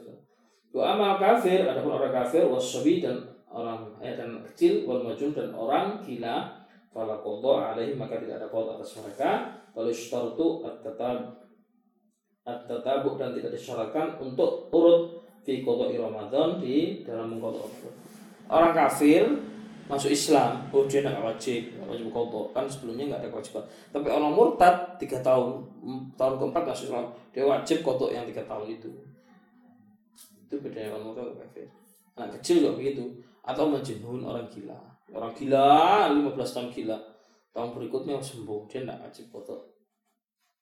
Wa 0.69 0.93
amal 0.93 1.17
kafir 1.17 1.65
adapun 1.65 1.97
orang 1.97 2.13
kafir 2.13 2.45
wasabi 2.45 3.01
dan 3.01 3.25
orang 3.49 3.89
eh, 4.05 4.13
dan 4.13 4.37
kecil 4.53 4.85
wal 4.85 5.01
majun 5.01 5.33
dan 5.33 5.49
orang 5.49 5.97
gila 6.05 6.45
fala 6.93 7.17
qadha 7.25 7.73
alaihi 7.73 7.97
maka 7.97 8.21
tidak 8.21 8.37
ada 8.37 8.47
qadha 8.53 8.77
atas 8.77 9.01
mereka. 9.01 9.29
Kalau 9.73 9.89
syartu 9.89 10.47
at-tatab 10.61 11.17
at-tatabuk 12.45 13.17
dan 13.17 13.33
tidak 13.33 13.57
disyaratkan 13.57 14.21
untuk 14.21 14.69
urut 14.69 15.25
fi 15.41 15.65
qadha 15.65 15.89
Ramadan 15.97 16.61
di 16.61 17.01
dalam 17.01 17.33
mengqadha 17.33 17.89
Orang 18.49 18.73
kafir 18.77 19.25
masuk 19.89 20.13
Islam, 20.13 20.69
oh 20.69 20.85
dia 20.85 21.01
tidak 21.01 21.17
wajib, 21.17 21.73
wajib 21.89 22.13
kodok 22.13 22.53
kan 22.53 22.69
sebelumnya 22.69 23.09
nggak 23.09 23.25
ada 23.25 23.29
kewajiban. 23.33 23.65
Tapi 23.89 24.07
orang 24.13 24.37
murtad 24.37 24.75
tiga 25.01 25.17
tahun, 25.25 25.65
tahun 26.13 26.33
keempat 26.37 26.63
masuk 26.69 26.93
Islam, 26.93 27.09
dia 27.33 27.43
wajib 27.49 27.81
kodok 27.81 28.13
yang 28.13 28.21
tiga 28.29 28.45
tahun 28.45 28.69
itu. 28.69 28.93
Itu 30.45 30.61
bedanya 30.61 30.93
orang 30.93 31.09
murtad 31.09 31.33
kafir. 31.41 31.65
Anak 32.13 32.37
kecil 32.37 32.61
juga 32.61 32.77
begitu, 32.77 33.01
atau 33.41 33.65
menjinun 33.65 34.21
orang 34.21 34.45
gila, 34.45 34.77
orang 35.09 35.33
gila 35.33 36.05
15 36.13 36.37
tahun 36.37 36.69
gila, 36.69 36.97
tahun 37.49 37.69
berikutnya 37.73 38.21
sembuh, 38.21 38.69
dia 38.69 38.85
tidak 38.85 39.09
wajib 39.09 39.25
kodok. 39.33 39.61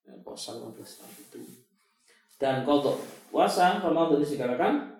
Ya, 0.07 0.15
puasa 0.23 0.55
15 0.55 0.71
tahun 0.71 1.13
itu. 1.19 1.39
Dan 2.39 2.63
kodok 2.63 2.95
puasa 3.27 3.83
Ramadan 3.83 4.23
dikatakan 4.23 4.96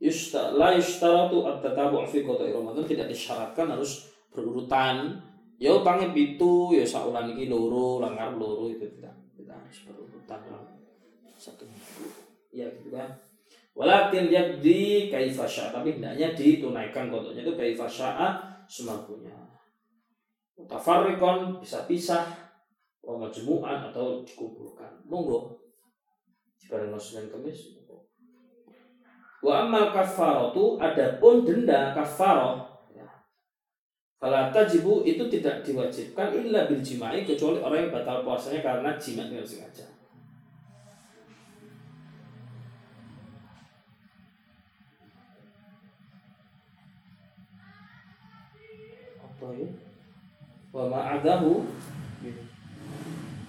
yustaratu 0.00 1.44
at-tatabu' 1.44 2.08
fi 2.08 2.24
qada'i 2.24 2.56
Ramadan 2.56 2.88
tidak 2.88 3.12
disyaratkan 3.12 3.68
harus 3.68 4.08
berurutan. 4.32 5.20
Ya 5.60 5.76
utange 5.76 6.16
pitu, 6.16 6.72
ya 6.72 6.88
saulan 6.88 7.36
iki 7.36 7.52
loro, 7.52 8.00
langgar 8.00 8.32
loro 8.32 8.72
itu 8.72 8.88
tidak 8.96 9.12
tidak 9.36 9.60
harus 9.60 9.78
berurutan 9.84 10.40
satu. 11.36 11.68
Ya 12.48 12.64
gitu 12.80 12.96
kan. 12.96 13.12
Walakin 13.76 14.32
di 14.60 15.08
kaifa 15.12 15.46
tapi 15.46 16.00
hendaknya 16.00 16.32
ditunaikan 16.34 17.12
kodoknya 17.12 17.44
itu 17.44 17.54
kaifa 17.54 17.86
sya'a 17.86 18.28
semampunya. 18.66 19.32
Mutafarriqan 20.56 21.60
bisa 21.60 21.88
pisah 21.88 22.24
wa 23.00 23.16
majmu'an 23.16 23.92
atau 23.92 24.20
dikumpulkan. 24.24 25.04
Monggo. 25.08 25.60
Jika 26.60 26.76
Senin 27.00 27.32
Kamis, 27.32 27.79
Wa 29.40 29.64
amal 29.64 29.88
kafaratu 29.88 30.76
adapun 30.76 31.48
denda 31.48 31.96
kafarah 31.96 32.60
ya. 32.92 33.08
Fala 34.20 34.52
tajibu 34.52 35.00
itu 35.08 35.24
tidak 35.32 35.64
diwajibkan 35.64 36.36
illa 36.36 36.68
bil 36.68 36.84
jima'i 36.84 37.24
kecuali 37.24 37.56
orang 37.64 37.88
yang 37.88 37.92
batal 37.96 38.20
puasanya 38.20 38.60
karena 38.60 39.00
jima 39.00 39.24
dengan 39.32 39.48
sengaja. 39.48 39.88
Apa 49.24 49.46
ya? 49.56 49.68
Wa 50.68 50.84
ma'adahu 50.84 51.64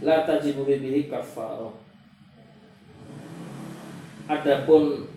la 0.07 0.23
tajibu 0.23 0.63
bihi. 0.63 1.11
Adapun 4.31 5.11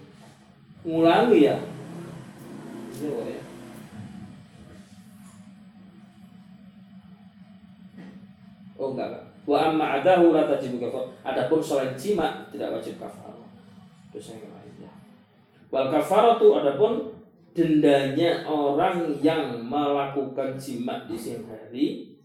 ngulangi 0.85 1.49
ya 1.49 1.57
ya 3.01 3.43
Oh 8.75 8.91
enggak. 8.91 9.23
Wa 9.47 9.71
amma 9.71 10.03
adahu 10.03 10.35
la 10.35 10.51
tajibu 10.51 10.83
kafar. 10.83 11.07
Adapun 11.23 11.63
selain 11.63 11.95
jima 11.95 12.51
tidak 12.51 12.75
wajib 12.75 12.99
kafar. 12.99 13.33
Dosa 14.11 14.35
yang 14.35 14.51
lainnya. 14.51 14.91
Wal 15.71 15.95
kafaratu 15.95 16.59
adapun 16.59 17.15
dendanya 17.55 18.43
orang 18.51 19.15
yang 19.23 19.63
melakukan 19.63 20.59
jima 20.59 21.07
di 21.07 21.15
siang 21.15 21.47
hari 21.47 22.19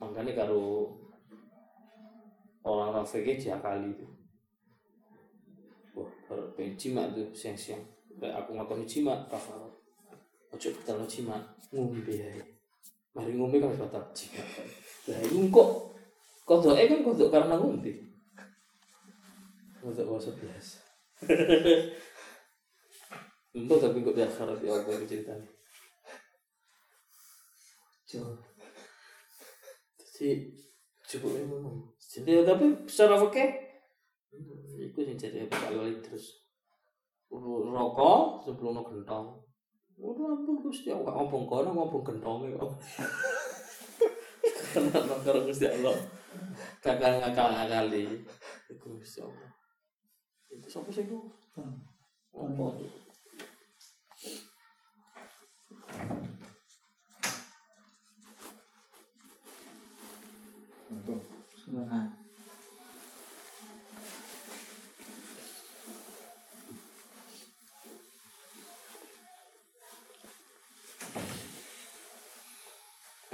makanya 0.00 0.32
kalau 0.32 0.96
orang-orang 2.64 3.04
fikih 3.04 3.36
kali 3.60 3.92
itu 3.92 4.08
pengen 6.56 6.74
cima 6.76 7.08
tuh 7.14 7.28
siang-siang. 7.32 7.80
Aku 8.16 8.56
ngakoni 8.56 8.88
cima 8.88 9.28
kafar 9.28 9.60
ojo 10.56 10.68
batal 10.80 11.04
cima 11.04 11.36
ngombe 11.68 12.16
ya 12.16 12.32
mari 13.12 13.36
ngombe 13.36 13.60
kan 13.60 13.76
batal 13.76 14.04
cima 14.16 14.40
lah 15.10 15.20
itu 15.20 15.52
kok 15.52 15.68
kodok 16.48 16.74
kan 16.78 17.00
kodok 17.04 17.28
karena 17.28 17.54
ngombe. 17.60 17.92
Kodok 19.84 20.06
bahasa 20.08 20.30
biasa 20.32 20.78
Entah 23.56 23.78
tapi 23.80 24.04
kok 24.04 24.16
biasa 24.16 24.52
ya 24.60 24.76
yang 24.84 25.08
ceritanya. 25.08 25.48
Coba 28.04 28.36
Jadi 29.96 30.52
cukup 31.06 31.30
memang 31.40 31.88
Jadi 31.96 32.44
tapi 32.44 32.66
secara 32.84 33.16
fakir 33.20 33.65
Iku 34.32 34.98
sing 35.04 35.16
jadi 35.16 35.46
Pak 35.48 35.72
Wali 35.72 35.98
terus 36.02 36.46
rokok 37.30 38.42
sebelum 38.44 38.78
no 38.78 38.82
gentong. 38.84 39.28
Udah 39.96 40.36
ampun 40.36 40.60
Gusti 40.60 40.92
Allah 40.92 41.08
ngomong 41.08 41.48
kono 41.48 41.72
ngomong 41.72 42.04
gentong 42.04 42.52
kok. 42.52 42.72
Karena 44.76 44.98
makar 45.08 45.36
Gusti 45.40 45.66
Allah. 45.66 45.96
Kakak 46.84 47.24
ngakal 47.24 47.48
ngakali. 47.54 48.04
Iku 48.68 49.00
Gusti 49.00 49.24
Allah. 49.24 49.50
Itu 50.52 50.68
siapa 50.68 50.90
sih 50.92 51.08
itu? 51.08 51.18
Apa 52.36 52.66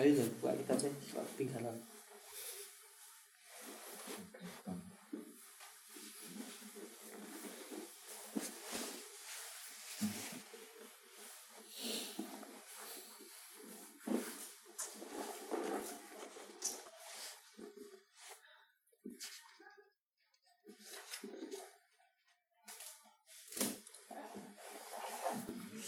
아이들 0.03 0.25
아직까지 0.45 0.93
막 1.15 1.37
비가나. 1.39 1.73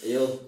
yêu 0.05 0.44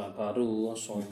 Wah 0.00 0.08
baru 0.16 0.72
kosong. 0.72 1.04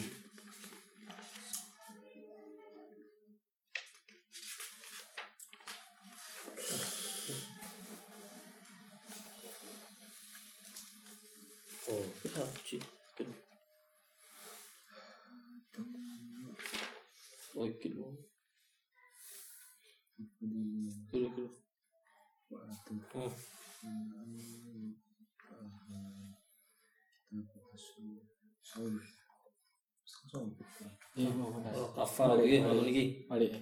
Kafar 32.48 32.56
iki, 32.56 32.64
kalau 32.64 32.82
niki. 32.82 33.04
Balik. 33.28 33.52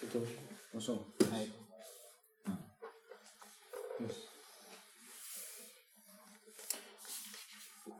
Itu. 0.00 0.24
Kosong. 0.72 1.04
Hai. 1.28 1.44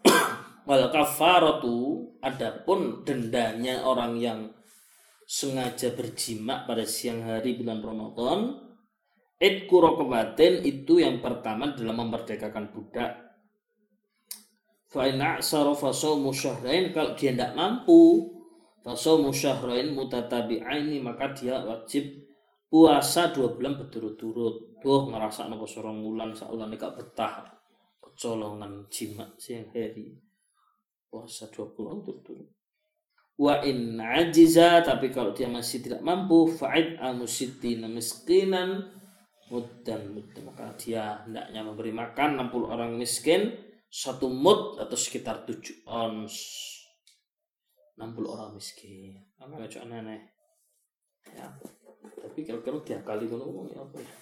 Wal 0.68 0.88
kafaratu 0.88 2.08
adapun 2.24 3.04
dendanya 3.04 3.84
orang 3.84 4.16
yang 4.16 4.48
sengaja 5.28 5.92
berjima 5.92 6.64
pada 6.64 6.88
siang 6.88 7.28
hari 7.28 7.60
bulan 7.60 7.84
Ramadan 7.84 8.40
Idku 9.42 9.82
rokobatin 9.82 10.62
itu 10.62 11.02
yang 11.02 11.18
pertama 11.18 11.74
dalam 11.74 11.98
memerdekakan 11.98 12.70
budak 12.70 13.18
Fa'ina 14.86 15.42
aksara 15.42 15.74
fasawmu 15.74 16.30
syahrain 16.30 16.94
Kalau 16.94 17.18
dia 17.18 17.34
tidak 17.34 17.58
mampu 17.58 18.31
Fasawmu 18.82 19.30
syahrain 19.30 19.94
mutatabi'aini 19.94 20.98
Maka 20.98 21.30
dia 21.30 21.62
wajib 21.62 22.22
puasa 22.66 23.30
dua 23.30 23.54
bulan 23.54 23.78
berturut-turut. 23.78 24.82
Duh 24.82 25.06
ngerasa 25.12 25.46
nopo 25.46 25.68
sorong 25.68 26.02
bulan 26.02 26.34
Saulan 26.34 26.74
gak 26.74 26.98
betah. 26.98 27.46
Kecolongan 28.02 28.90
jima 28.90 29.30
siang 29.38 29.70
hari. 29.70 30.10
Puasa 31.12 31.46
20 31.52 31.76
tahun 31.76 32.00
turut-turut. 32.02 32.48
Wa 33.36 33.60
in 33.64 34.00
ajiza 34.00 34.80
tapi 34.80 35.12
kalau 35.12 35.36
dia 35.36 35.48
masih 35.48 35.84
tidak 35.84 36.00
mampu 36.04 36.48
fa'id 36.48 36.96
amusitina 37.00 37.88
miskinan 37.88 38.88
muddan 39.52 40.16
muddan. 40.16 40.42
Maka 40.48 40.72
dia 40.80 41.20
hendaknya 41.24 41.60
memberi 41.60 41.92
makan 41.92 42.48
60 42.48 42.72
orang 42.72 42.92
miskin 42.96 43.52
satu 43.92 44.32
mud 44.32 44.80
atau 44.80 44.96
sekitar 44.96 45.44
7 45.44 45.84
ons 45.84 46.32
60 47.98 48.24
orang 48.24 48.50
miskin. 48.56 49.16
Apa 49.36 49.58
ngajak 49.58 49.84
aneh 49.88 50.22
ya. 51.28 51.46
Tapi 52.02 52.38
kira-kira 52.42 52.78
tiap 52.82 53.02
kali 53.06 53.28
kalau 53.28 53.46
ngomong 53.48 53.66
ya 53.70 53.78
apa 53.80 53.96
ya? 53.98 54.12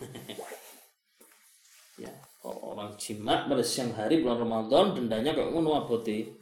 Ya. 2.00 2.08
Kalau 2.40 2.72
orang 2.72 2.96
jima 2.96 3.44
pada 3.44 3.60
siang 3.60 3.92
hari 3.92 4.24
bulan 4.24 4.40
Ramadan 4.40 4.96
dendanya 4.96 5.36
kayak 5.36 5.52
ngono 5.52 5.84
abote? 5.84 6.32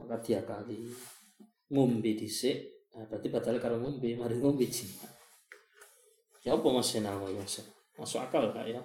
Maka 0.00 0.16
dia 0.24 0.40
kali 0.40 0.80
ngombe 1.68 2.16
dhisik. 2.16 2.88
Nah, 2.96 3.04
berarti 3.04 3.28
batal 3.28 3.60
karo 3.60 3.76
ngombe 3.76 4.16
mari 4.16 4.40
ngombe 4.40 4.64
jima 4.64 5.04
ya 6.46 6.54
apa 6.54 6.66
mas 6.70 6.86
senang 6.86 7.18
ya 7.26 7.42
mas 7.42 7.58
masuk 7.98 8.22
akal 8.22 8.54
gak 8.54 8.70
ya? 8.70 8.78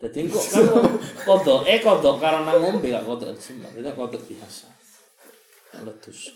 Jadi 0.00 0.30
kok 0.30 0.46
kan 0.48 0.64
kodok 1.28 1.60
eh 1.68 1.82
kodok 1.84 2.16
karena 2.16 2.56
ngombe 2.56 2.88
gak 2.88 3.04
kodok 3.04 3.36
jima 3.36 3.68
itu 3.76 3.92
kodok 3.92 4.22
biasa 4.24 4.79
letus 5.86 6.34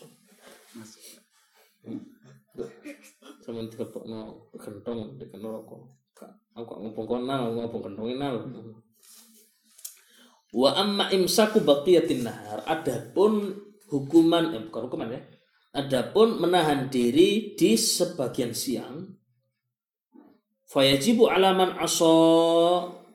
sama 3.42 3.66
tiga 3.68 3.84
pok 3.90 4.04
no 4.06 4.48
kentong 4.56 5.18
di 5.20 5.26
rokok 5.36 6.04
aku 6.54 6.62
gak 6.70 6.78
ngomong 6.80 7.06
konal 7.06 7.42
ngomong 7.50 7.82
kentongin 7.82 8.18
nal 8.22 8.38
wa 10.54 10.70
amma 10.78 11.10
imsaku 11.10 11.66
baqiyatin 11.66 12.22
nahar. 12.22 12.62
Adapun 12.64 13.58
hukuman 13.90 14.54
eh 14.54 14.62
bukan 14.70 14.82
hukuman 14.86 15.10
ya. 15.10 15.20
Adapun 15.74 16.38
menahan 16.38 16.86
diri 16.86 17.58
di 17.58 17.74
sebagian 17.74 18.54
siang 18.54 19.18
fayajibu 20.70 21.26
alaman 21.26 21.74
aso. 21.82 22.14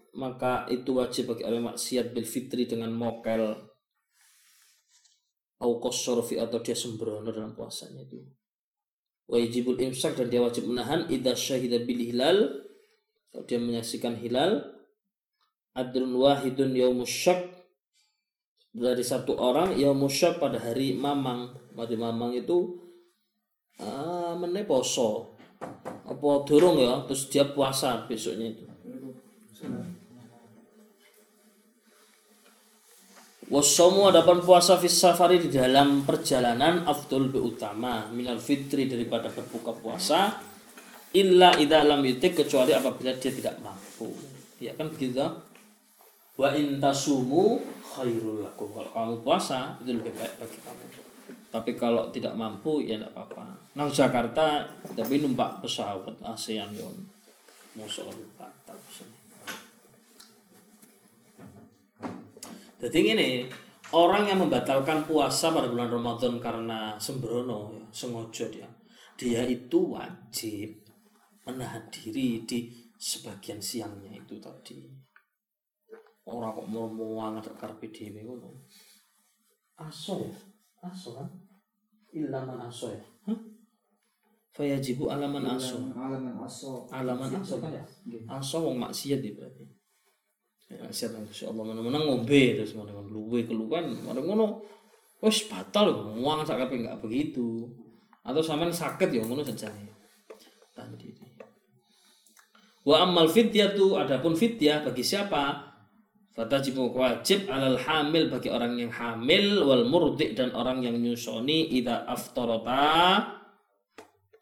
Maka 0.09 0.67
itu 0.67 0.99
wajib 0.99 1.31
bagi 1.31 1.47
orang 1.47 1.71
maksiat 1.71 2.11
bil 2.11 2.27
fitri 2.27 2.67
dengan 2.67 2.91
mokel 2.91 3.68
au 5.59 5.79
fi 6.23 6.35
atau 6.39 6.59
dia 6.63 6.75
sembrono 6.75 7.31
dalam 7.31 7.51
puasanya 7.51 8.07
itu. 8.07 8.23
Wajibul 9.29 9.77
imsak 9.77 10.17
dan 10.17 10.31
dia 10.31 10.41
wajib 10.41 10.65
menahan 10.65 11.05
idza 11.11 11.35
syahida 11.35 11.83
bil 11.83 12.01
hilal. 12.01 12.65
Kalau 13.29 13.45
dia 13.45 13.61
menyaksikan 13.61 14.17
hilal 14.17 14.65
adrun 15.77 16.15
wahidun 16.17 16.73
yaumus 16.73 17.11
syak. 17.11 17.45
Dari 18.69 19.01
satu 19.01 19.33
orang 19.37 19.75
yang 19.77 19.97
musyak 19.97 20.37
pada 20.37 20.61
hari 20.61 20.93
mamang. 20.93 21.53
Hari 21.73 21.97
mamang 21.97 22.37
itu 22.37 22.79
ah 23.81 24.33
meneh 24.37 24.65
poso. 24.65 25.35
Apa 26.09 26.47
dorong 26.47 26.77
ya 26.81 26.93
terus 27.05 27.29
dia 27.29 27.45
puasa 27.45 28.07
besoknya 28.07 28.55
itu 28.55 28.65
Wasomu 33.49 34.05
adapun 34.05 34.45
puasa 34.45 34.77
fis 34.77 34.93
safari 34.93 35.41
di 35.41 35.49
dalam 35.49 36.05
perjalanan 36.05 36.85
afdol 36.85 37.33
utama 37.33 38.05
minal 38.13 38.37
fitri 38.37 38.85
daripada 38.85 39.25
berbuka 39.33 39.73
puasa 39.73 40.37
illa 41.17 41.57
idza 41.57 41.81
lam 41.81 42.05
yutik 42.05 42.45
kecuali 42.45 42.77
apabila 42.77 43.09
dia 43.17 43.33
tidak 43.33 43.57
mampu. 43.65 44.13
Ya 44.61 44.77
kan 44.77 44.93
begitu? 44.93 45.25
Wa 46.37 46.53
in 46.53 46.77
tasumu 46.77 47.57
khairul 47.81 48.45
lakum. 48.45 48.69
Kalau 48.69 48.93
kamu 48.93 49.15
puasa 49.25 49.81
itu 49.81 49.97
lebih 49.97 50.13
baik 50.13 50.33
bagi 50.37 50.59
kamu. 50.61 50.85
Tapi 51.49 51.71
kalau 51.73 52.13
tidak 52.13 52.37
mampu 52.37 52.85
ya 52.85 53.01
tidak 53.01 53.17
apa-apa. 53.17 53.57
Nang 53.73 53.89
Jakarta 53.89 54.61
tapi 54.93 55.25
numpak 55.25 55.65
pesawat 55.65 56.21
ASEAN 56.21 56.69
yon. 56.77 56.93
Masuk 57.73 58.13
lebih 58.13 58.29
batal 58.37 58.77
Jadi 62.79 63.11
ini 63.11 63.29
orang 63.91 64.23
yang 64.23 64.39
membatalkan 64.39 65.03
puasa 65.03 65.51
pada 65.51 65.67
bulan 65.67 65.91
Ramadan 65.91 66.39
karena 66.39 66.95
sembrono, 66.95 67.75
ya, 67.75 67.83
sengaja 67.91 68.47
dia, 68.47 68.69
dia 69.19 69.43
itu 69.43 69.91
wajib 69.91 70.79
menahan 71.43 71.83
diri 71.91 72.47
di 72.47 72.71
sebagian 72.95 73.59
siangnya 73.59 74.15
itu 74.15 74.39
tadi. 74.39 74.87
Orang 76.29 76.55
kok 76.55 76.67
mau 76.71 76.87
mau 76.87 77.33
ngadep 77.35 77.57
karpe 77.59 77.91
dhewe 77.91 78.21
ngono. 78.23 78.63
Aso 79.75 80.23
ya? 80.23 80.35
Aso 80.85 81.19
kan? 81.19 81.27
Ilaman 82.15 82.63
aso 82.63 82.93
ya? 82.93 83.01
Hah? 83.27 83.39
Fayajibu 84.55 85.09
alaman 85.09 85.57
aso. 85.57 85.83
Alaman 85.95 86.37
aso. 86.45 86.85
Alaman 86.93 87.31
aso 87.43 87.57
kan 87.57 87.73
ya? 87.73 87.83
Aso 88.29 88.61
wong 88.61 88.77
maksiat 88.77 89.19
ya 89.19 89.31
berarti. 89.35 89.78
Ya 90.69 90.85
nang 90.85 91.25
Gusti 91.25 91.49
Allah 91.49 91.65
menang-menang 91.65 92.03
ngombe 92.05 92.53
terus 92.53 92.77
menang 92.77 93.09
luwe 93.09 93.41
keluhan, 93.49 93.89
mari 94.05 94.21
ngono. 94.21 94.61
Wis 95.17 95.49
batal 95.49 95.89
ngomong 95.89 96.45
sak 96.45 96.61
kabeh 96.61 96.85
enggak 96.85 97.01
begitu. 97.01 97.65
Atau 98.21 98.45
sampean 98.45 98.69
sakit 98.69 99.09
ya 99.09 99.25
ngono. 99.25 99.41
Tahan 99.41 100.93
diri. 100.93 101.25
Wa 102.85 103.03
ammal 103.03 103.27
fidyatu 103.27 103.97
adapun 103.97 104.37
fidyah 104.37 104.85
bagi 104.85 105.01
siapa? 105.01 105.73
Fatajibu 106.37 106.95
wajib 106.95 107.49
alal 107.51 107.75
hamil 107.75 108.31
bagi 108.31 108.47
orang 108.47 108.77
yang 108.79 108.93
hamil 108.93 109.65
wal 109.65 109.83
murdi 109.89 110.37
dan 110.37 110.53
orang 110.55 110.85
yang 110.85 110.95
nyusoni 110.95 111.67
ida 111.67 112.07
aftarata 112.07 113.27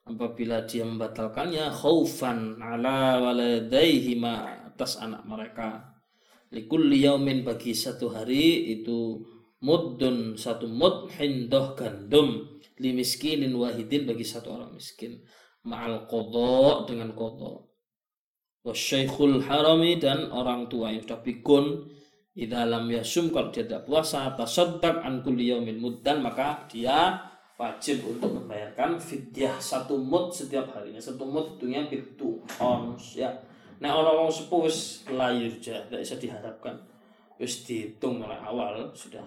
apabila 0.06 0.62
dia 0.70 0.86
membatalkannya 0.86 1.74
khaufan 1.74 2.62
ala 2.62 3.18
waladaihi 3.18 4.14
ma 4.14 4.46
atas 4.70 5.02
anak 5.02 5.26
mereka 5.26 5.97
likulli 6.54 7.04
yaumin 7.04 7.44
bagi 7.44 7.76
satu 7.76 8.12
hari 8.12 8.78
itu 8.80 9.24
muddun 9.64 10.38
satu 10.38 10.70
mud 10.70 11.12
hindoh 11.12 11.74
gandum 11.74 12.60
li 12.78 12.94
miskinin 12.94 13.56
wahidin 13.58 14.06
bagi 14.06 14.24
satu 14.24 14.54
orang 14.54 14.76
miskin. 14.76 15.24
Ma'al 15.68 16.08
kodok 16.08 16.88
dengan 16.88 17.12
kodok 17.12 17.68
wasyaikhul 18.68 19.48
harami 19.48 19.96
dan 19.96 20.28
orang 20.28 20.68
tua 20.68 20.92
yang 20.92 21.08
sudah 21.08 21.24
pikun 21.24 21.88
idza 22.36 22.68
lam 22.68 22.92
yasum 22.92 23.32
kalau 23.32 23.48
dia 23.48 23.64
tidak 23.64 23.88
puasa 23.88 24.28
tasaddaq 24.36 25.08
an 25.08 25.24
kulli 25.24 25.56
yaumin 25.56 25.80
muddan 25.80 26.20
maka 26.20 26.68
dia 26.68 27.16
wajib 27.58 28.06
untuk 28.06 28.38
membayarkan 28.38 29.00
fidyah 29.02 29.58
satu 29.58 29.98
mud 29.98 30.30
setiap 30.30 30.70
harinya. 30.78 31.02
Satu 31.02 31.26
mud 31.26 31.58
tentunya 31.58 31.88
itu 31.90 32.38
ons 32.62 33.18
ya 33.18 33.34
Nek 33.78 33.92
ana 33.94 34.12
wong 34.14 34.32
sepuh 34.34 34.66
layur 35.14 35.54
ja, 35.62 35.78
tidak 35.86 36.02
bisa 36.02 36.16
diharapkan. 36.18 36.76
Wis 37.38 37.62
dihitung 37.66 38.18
mulai 38.18 38.42
awal 38.42 38.90
sudah. 38.98 39.22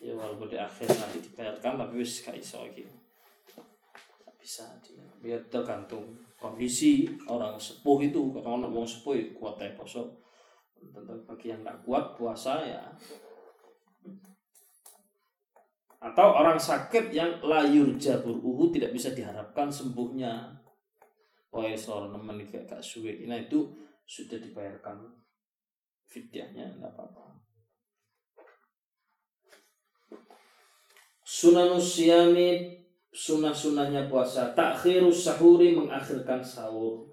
Ya 0.00 0.12
walaupun 0.16 0.48
di 0.48 0.56
akhir 0.56 0.88
nanti 0.88 1.20
dibayarkan 1.20 1.76
tapi 1.76 2.00
wis 2.00 2.24
gak 2.24 2.36
iso 2.40 2.64
iki. 2.64 2.88
Gak 4.24 4.36
bisa 4.40 4.64
dia. 4.80 5.04
Ya 5.20 5.36
tergantung 5.52 6.16
kondisi 6.40 7.04
orang 7.28 7.60
sepuh 7.60 8.00
itu. 8.00 8.32
Kalau 8.40 8.56
orang 8.56 8.72
wong 8.72 8.88
sepuh 8.88 9.12
ya 9.12 9.24
kuat 9.36 9.60
ya 9.60 9.76
poso. 9.76 10.16
Tentu 10.76 11.12
bagi 11.28 11.52
yang 11.52 11.60
nggak 11.60 11.84
kuat 11.84 12.16
puasa 12.16 12.62
ya 12.64 12.80
atau 15.96 16.38
orang 16.38 16.60
sakit 16.60 17.10
yang 17.10 17.40
layur 17.42 17.96
jabur 17.98 18.38
uhu 18.38 18.70
tidak 18.70 18.94
bisa 18.94 19.10
diharapkan 19.10 19.66
sembuhnya 19.66 20.54
oh 21.56 21.64
ya 21.64 21.72
seorang 21.72 22.12
teman 22.12 22.36
kayak 22.44 22.68
gak 22.68 22.84
suwe. 22.84 23.24
Nah 23.24 23.40
itu 23.40 23.72
sudah 24.04 24.36
dibayarkan. 24.36 25.00
Fidyahnya 26.06 26.78
nggak 26.78 26.92
apa-apa. 26.94 27.34
Sunanus 31.26 31.98
siyami 31.98 32.78
sunah-sunahnya 33.10 34.06
puasa. 34.06 34.54
Takhirus 34.54 35.26
sahuri 35.26 35.74
mengakhirkan 35.74 36.38
sahur. 36.44 37.10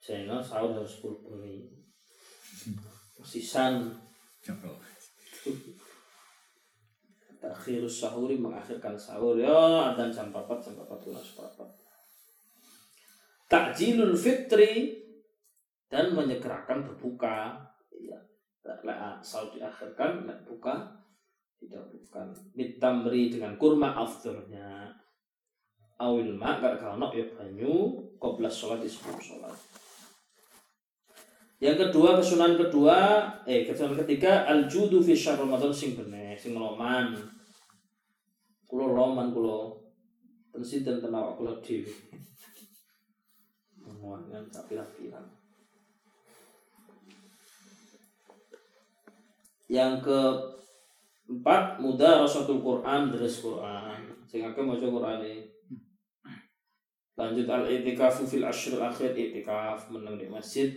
Sehingga 0.00 0.40
sahur 0.40 0.72
harus 0.72 1.04
pulpuni 1.04 1.68
sisan 3.20 3.92
takhirus 7.36 8.00
sahuri 8.00 8.40
mengakhirkan 8.40 8.96
sahur. 8.96 9.36
Ya 9.36 9.92
dan 9.92 10.08
jam 10.08 10.32
4 10.32 10.40
jam 10.64 10.80
4 10.80 11.04
tunas 11.04 11.20
seperempat 11.20 11.79
takjilul 13.50 14.14
fitri 14.14 14.94
dan 15.90 16.14
menyegerakan 16.14 16.86
berbuka. 16.86 17.58
Ya 17.98 18.16
sahur 19.20 19.50
diakhirkan 19.50 20.30
nak 20.30 20.46
buka. 20.46 20.94
Tidak 21.58 21.84
bukan. 21.92 22.30
Ditamri 22.54 23.28
dengan 23.28 23.58
kurma 23.58 23.92
afternya 23.92 24.88
awil 26.00 26.32
ma 26.32 26.56
gak 26.62 26.78
kalau 26.78 27.10
ya 27.10 27.26
banyu. 27.34 27.98
Koblas 28.16 28.54
sholat 28.54 28.80
di 28.80 28.88
sebelum 28.88 29.18
sholat. 29.18 29.56
Yang 31.60 31.88
kedua 31.88 32.16
kesunahan 32.16 32.56
kedua 32.56 32.96
eh 33.44 33.68
kesunahan 33.68 34.00
ketiga 34.06 34.48
al 34.48 34.64
judu 34.64 35.04
fi 35.04 35.12
syahr 35.12 35.44
ramadan 35.44 35.68
sing 35.68 35.92
bener 35.92 36.32
sing 36.38 36.56
loman. 36.56 37.12
Kulo 38.64 38.96
loman 38.96 39.34
kulo. 39.34 39.76
Presiden 40.48 41.04
tenawa 41.04 41.36
kulo 41.36 41.60
dewi 41.60 41.92
tapi 44.50 44.74
pirang 44.96 45.40
yang 49.70 50.02
ke 50.02 50.20
empat 51.30 51.78
muda 51.78 52.26
rasatul 52.26 52.58
Quran 52.58 53.14
deres 53.14 53.38
Quran. 53.38 54.10
Sing 54.26 54.42
akeh 54.42 54.66
maca 54.66 54.82
Quran 54.82 55.22
ini. 55.22 55.46
Lanjut 57.14 57.46
al 57.46 57.70
itikafu 57.70 58.26
fil 58.26 58.42
ashr 58.42 58.82
akhir 58.82 59.14
itikaf 59.14 59.94
menang 59.94 60.18
di 60.18 60.26
masjid. 60.26 60.74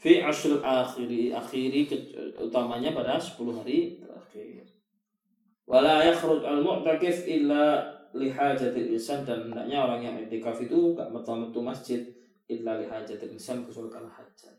Fi 0.00 0.24
ashr 0.24 0.56
akhiri 0.64 1.36
akhiri 1.36 1.84
utamanya 2.40 2.96
pada 2.96 3.20
10 3.20 3.36
hari 3.60 4.00
terakhir. 4.00 4.64
Wala 5.68 6.00
yakhruj 6.00 6.40
al 6.48 6.64
mu'takif 6.64 7.28
illa 7.28 7.95
li 8.16 8.32
hajatil 8.32 8.96
insan 8.96 9.22
dan 9.22 9.52
hendaknya 9.52 9.84
orang 9.84 10.00
yang 10.00 10.14
i'tikaf 10.18 10.56
itu 10.58 10.96
enggak 10.96 11.12
metu-metu 11.12 11.60
masjid 11.62 12.00
illa 12.48 12.80
li 12.80 12.88
hajatil 12.88 13.32
insan 13.36 13.62
kecuali 13.62 13.92
karena 13.92 14.10
hajat 14.10 14.56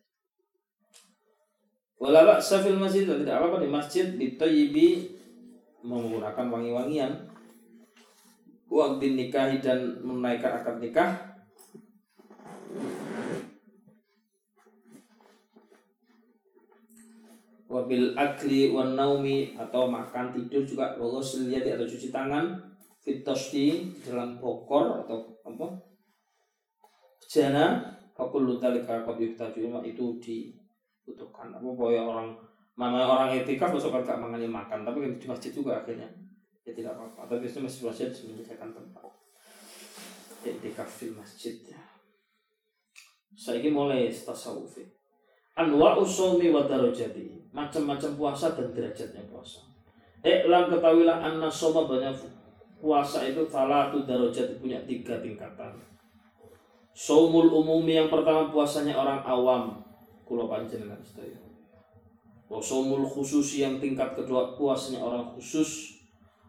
wala 1.98 2.22
ba'sa 2.24 2.62
fil 2.62 2.78
masjid 2.78 3.10
dan 3.10 3.26
tidak 3.26 3.42
apa-apa 3.42 3.66
di 3.66 3.70
masjid 3.70 4.06
ditayyibi 4.14 5.18
menggunakan 5.88 6.46
wangi-wangian. 6.52 7.12
Waktu 8.68 9.16
nikahi 9.16 9.64
dan 9.64 10.04
menaikkan 10.04 10.60
akad 10.60 10.84
nikah. 10.84 11.12
Wabil 17.68 18.16
akli 18.16 18.72
wan 18.72 18.96
naumi 18.96 19.52
atau 19.60 19.92
makan 19.92 20.32
tidur 20.32 20.64
juga 20.64 20.96
yadi 20.96 21.76
atau 21.76 21.84
cuci 21.84 22.16
tangan 22.16 22.56
fitosti 23.08 23.88
dalam 24.04 24.36
bokor 24.36 25.08
atau 25.08 25.24
apa? 25.48 25.64
Jana 27.24 27.80
fakul 28.12 28.44
lutalika 28.44 29.00
kopi 29.08 29.32
cuma 29.32 29.80
itu 29.80 30.20
dibutuhkan. 30.20 31.56
Apa 31.56 31.64
boya 31.72 32.04
orang 32.04 32.36
mana 32.76 33.08
orang 33.08 33.32
etika 33.32 33.72
besok 33.72 33.96
kan 33.96 34.04
gak 34.04 34.20
mengani 34.20 34.52
makan. 34.52 34.84
Tapi 34.84 35.08
kan 35.08 35.12
di 35.16 35.26
masjid 35.32 35.52
juga 35.56 35.80
akhirnya 35.80 36.12
ya 36.68 36.76
tidak 36.76 37.00
apa-apa. 37.00 37.32
Tapi 37.32 37.48
biasanya 37.48 37.72
masjid 37.72 37.84
masjid 37.88 38.10
menyediakan 38.28 38.70
tempat 38.76 39.08
etika 40.44 40.84
di 40.84 41.08
masjid 41.16 41.56
ya. 41.64 41.80
Saya 43.32 43.64
ini 43.64 43.72
mulai 43.72 44.12
tasawuf. 44.12 44.84
Anwa 45.56 45.96
usumi 45.96 46.52
wa 46.52 46.68
darajati. 46.68 47.40
Macam-macam 47.56 48.20
puasa 48.20 48.52
dan 48.52 48.76
derajatnya 48.76 49.24
puasa. 49.32 49.64
Iklam 50.22 50.68
ketahuilah 50.70 51.24
anna 51.24 51.48
soma 51.48 51.88
banyak 51.88 52.14
puasa 52.78 53.26
itu 53.26 53.44
falatu 53.50 54.06
darajat 54.06 54.58
punya 54.62 54.78
tiga 54.86 55.18
tingkatan. 55.20 55.74
Somul 56.98 57.54
umumi 57.54 57.94
yang 57.94 58.10
pertama 58.10 58.50
puasanya 58.50 58.98
orang 58.98 59.22
awam. 59.22 59.64
Kulo 60.26 60.50
panjenengan 60.50 60.98
sedaya. 61.06 61.38
Wasomul 62.48 63.04
khususi 63.04 63.62
yang 63.62 63.78
tingkat 63.78 64.16
kedua 64.16 64.56
puasanya 64.56 65.04
orang 65.04 65.30
khusus. 65.36 66.00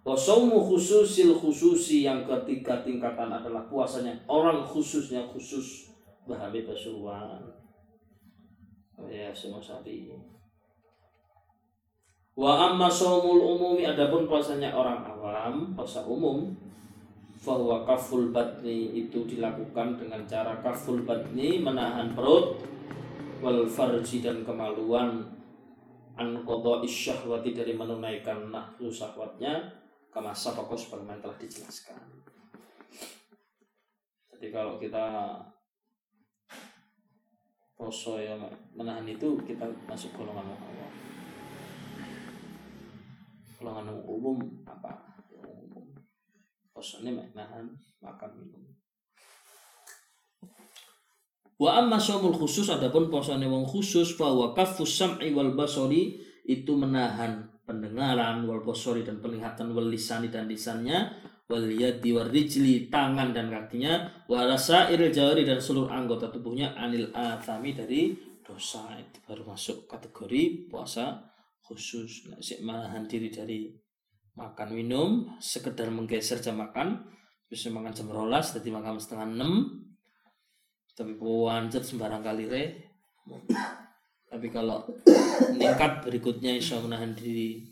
Wasomu 0.07 0.63
khususil 0.65 1.37
khususi 1.37 2.07
yang 2.07 2.25
ketiga 2.25 2.81
tingkatan 2.81 3.29
adalah 3.29 3.69
puasanya 3.69 4.17
orang 4.25 4.65
khususnya 4.65 5.21
khusus. 5.29 5.93
Bahabi 6.29 6.65
Pasuruan 6.69 7.41
Oh 8.99 9.07
ya, 9.07 9.31
semua 9.31 9.63
sapi. 9.63 10.11
Wa 12.39 12.71
amma 12.71 12.87
somul 12.87 13.43
umumi 13.43 13.83
adapun 13.83 14.31
puasanya 14.31 14.71
orang 14.71 15.03
awam, 15.03 15.75
puasa 15.75 16.07
umum, 16.07 16.55
bahwa 17.43 17.83
kaful 17.83 18.31
batni 18.31 18.95
itu 18.95 19.27
dilakukan 19.27 19.99
dengan 19.99 20.23
cara 20.23 20.55
kaful 20.63 21.03
batni 21.03 21.59
menahan 21.59 22.15
perut 22.15 22.63
wal 23.43 23.67
farji 23.67 24.23
dan 24.23 24.47
kemaluan 24.47 25.27
an 26.15 26.39
isyahwati 26.87 27.59
dari 27.59 27.75
menunaikan 27.75 28.55
nafsu 28.55 28.87
syahwatnya 28.87 29.75
kama 30.15 30.31
sabaqo 30.31 30.79
sebagaimana 30.79 31.19
telah 31.19 31.39
dijelaskan. 31.43 31.99
Jadi 34.31 34.55
kalau 34.55 34.79
kita 34.79 35.35
poso 37.75 38.19
yang 38.23 38.43
menahan 38.79 39.07
itu 39.07 39.39
kita 39.43 39.67
masuk 39.91 40.15
golongan 40.15 40.55
golongan 43.59 43.91
umum 44.07 44.39
apa? 44.65 45.19
Yang 45.35 45.51
umum 45.51 45.87
menahan 47.35 47.67
makan 47.99 48.31
minum. 48.39 48.63
Wa 51.59 51.83
amma 51.83 51.99
syamul 51.99 52.39
khusus 52.39 52.71
adapun 52.71 53.11
posone 53.11 53.51
wong 53.51 53.67
khusus 53.67 54.15
bahwa 54.15 54.55
kafus 54.55 54.95
sam'i 54.95 55.35
wal 55.35 55.59
basori 55.59 56.23
itu 56.47 56.79
menahan 56.79 57.51
pendengaran 57.67 58.47
wal 58.47 58.63
basori 58.63 59.03
dan 59.03 59.19
penglihatan 59.19 59.75
wal 59.75 59.91
lisani 59.91 60.31
dan 60.31 60.47
lisannya 60.47 61.19
wal 61.51 61.67
yadi 61.67 62.15
wal 62.15 62.31
rijli 62.31 62.87
tangan 62.87 63.35
dan 63.35 63.51
kakinya 63.51 64.23
walasa 64.31 64.87
jari 64.95 65.43
dan 65.43 65.59
seluruh 65.59 65.91
anggota 65.91 66.31
tubuhnya 66.31 66.79
anil 66.79 67.11
athami 67.11 67.75
dari 67.75 68.15
dosa. 68.39 68.95
Itu 68.95 69.19
baru 69.27 69.51
masuk 69.51 69.91
kategori 69.91 70.71
puasa 70.71 71.27
khusus 71.69 72.33
nah, 72.33 72.41
menahan 72.65 73.05
diri 73.05 73.29
dari 73.29 73.69
makan 74.33 74.69
minum 74.73 75.29
sekedar 75.37 75.93
menggeser 75.93 76.41
jam 76.41 76.57
makan 76.57 77.05
bisa 77.49 77.69
makan 77.69 77.93
jam 77.93 78.09
rolas 78.09 78.57
jadi 78.57 78.73
makan 78.73 78.97
setengah 78.97 79.29
enam 79.29 79.53
tapi 80.99 81.15
wancet 81.15 81.87
sembarang 81.87 82.27
kali 82.27 82.51
re. 82.51 82.65
Tapi 84.27 84.51
kalau 84.51 84.83
nekat 85.55 86.03
berikutnya 86.03 86.59
insya 86.59 86.83
menahan 86.83 87.15
diri 87.15 87.63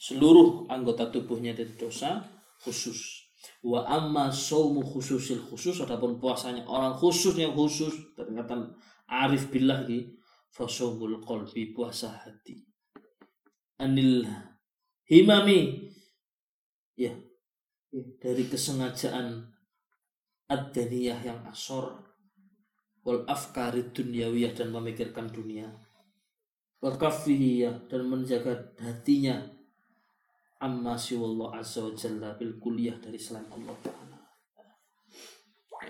seluruh 0.00 0.64
anggota 0.72 1.12
tubuhnya 1.12 1.52
dari 1.52 1.76
dosa 1.76 2.24
khusus. 2.64 3.28
Wa 3.60 3.84
amma 3.84 4.32
saumu 4.32 4.80
khususil 4.80 5.52
khusus 5.52 5.84
adapun 5.84 6.16
puasanya 6.16 6.64
orang 6.64 6.96
khusus 6.96 7.36
yang 7.36 7.52
khusus 7.52 7.92
ternyata 8.16 8.56
arif 9.04 9.52
billah 9.52 9.84
di 9.84 10.08
fasaumul 10.48 11.20
qalbi 11.20 11.76
puasa 11.76 12.08
hati 12.24 12.71
anil 13.82 14.22
himami. 15.10 15.90
Ya, 16.94 17.10
ya 17.90 18.02
dari 18.22 18.46
kesengajaan 18.46 19.50
ad 20.46 20.76
yang 20.78 21.42
asor 21.50 21.98
wal 23.02 23.26
afkari 23.26 23.90
dunyawiyah 23.90 24.54
dan 24.54 24.70
memikirkan 24.70 25.26
dunia 25.32 25.66
wal 26.82 26.98
kafiyah 26.98 27.86
dan 27.86 28.10
menjaga 28.10 28.74
hatinya 28.82 29.38
amma 30.58 30.98
siwallah 30.98 31.62
azza 31.62 31.86
wa 31.86 31.94
jalla 31.94 32.34
bil 32.34 32.58
kuliah 32.58 32.98
dari 32.98 33.18
selain 33.18 33.46
Allah 33.50 33.74
Ta'ala. 33.82 34.18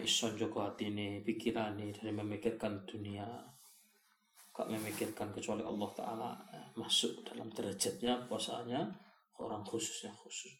Iso 0.02 0.33
joko 0.35 0.64
hatine 0.64 1.20
pikirane 1.22 1.92
dari 1.92 2.11
memikirkan 2.11 2.83
dunia 2.88 3.22
gak 4.52 4.68
memikirkan 4.68 5.31
kecuali 5.31 5.62
Allah 5.62 5.90
Ta'ala 5.94 6.31
masuk 6.76 7.24
dalam 7.24 7.48
derajatnya 7.52 8.24
puasanya 8.28 8.88
orang 9.40 9.62
khususnya 9.64 10.12
khusus. 10.12 10.52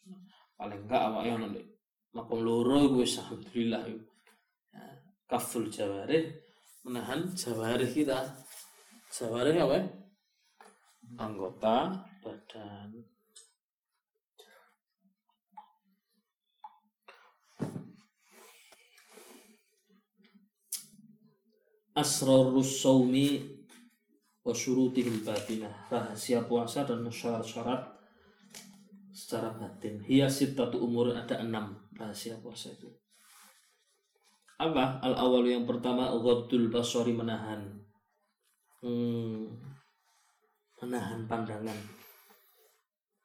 Paling 0.57 0.85
enggak 0.85 1.01
awaknya 1.09 1.31
ono 1.39 1.47
ndek 1.53 1.65
makom 2.13 2.45
loro 2.45 2.99
wis 2.99 3.17
alhamdulillah. 3.17 3.83
Ya, 4.73 4.83
kaful 5.29 5.69
jawarih 5.69 6.29
menahan 6.85 7.33
jawarih 7.33 7.89
kita. 7.89 8.19
Jawarih 9.13 9.61
apa? 9.61 9.79
Anggota 11.19 11.93
badan 12.23 13.13
asrarus 21.93 22.81
saumi 22.81 23.52
wa 24.43 24.51
syurutihil 24.51 25.23
batinah 25.23 25.87
rahasia 25.87 26.43
puasa 26.43 26.83
dan 26.83 27.07
syarat-syarat 27.07 27.79
secara 29.15 29.55
batin. 29.55 30.03
Hiya 30.03 30.27
sittatu 30.27 30.83
umur 30.83 31.15
ada 31.15 31.39
enam 31.39 31.79
rahasia 31.95 32.35
puasa 32.43 32.75
itu. 32.75 32.91
Apa? 34.59 34.99
Al 34.99 35.15
awal 35.15 35.47
yang 35.47 35.63
pertama 35.63 36.11
ghaddul 36.11 36.67
basari 36.67 37.15
menahan. 37.15 37.61
Hmm, 38.83 39.47
menahan 40.83 41.23
pandangan. 41.23 41.79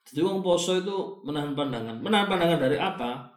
Jadi 0.09 0.25
orang 0.25 0.41
poso 0.41 0.79
itu 0.79 0.97
menahan 1.27 1.53
pandangan. 1.53 1.99
Menahan 1.99 2.27
pandangan 2.31 2.61
dari 2.63 2.79
apa? 2.79 3.29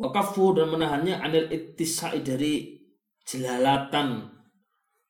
Wakafu 0.00 0.56
dan 0.56 0.72
menahannya 0.72 1.20
anil 1.20 1.46
ittisai 1.52 2.24
dari 2.24 2.80
jelalatan 3.20 4.39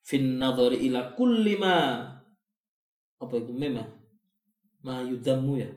fin 0.00 0.40
nadhari 0.40 0.88
ila 0.88 1.14
kulli 1.14 1.54
ma 1.60 2.04
apa 3.20 3.34
itu 3.36 3.52
memang 3.52 3.88
ma 4.84 5.04
yudamu 5.04 5.60
ya? 5.60 5.70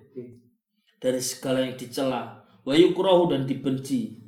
Dari 0.99 1.19
segala 1.19 1.67
yang 1.67 1.75
dicela 1.75 2.39
wa 2.63 2.73
yukrahu 2.73 3.31
dan 3.31 3.43
dibenci. 3.43 4.23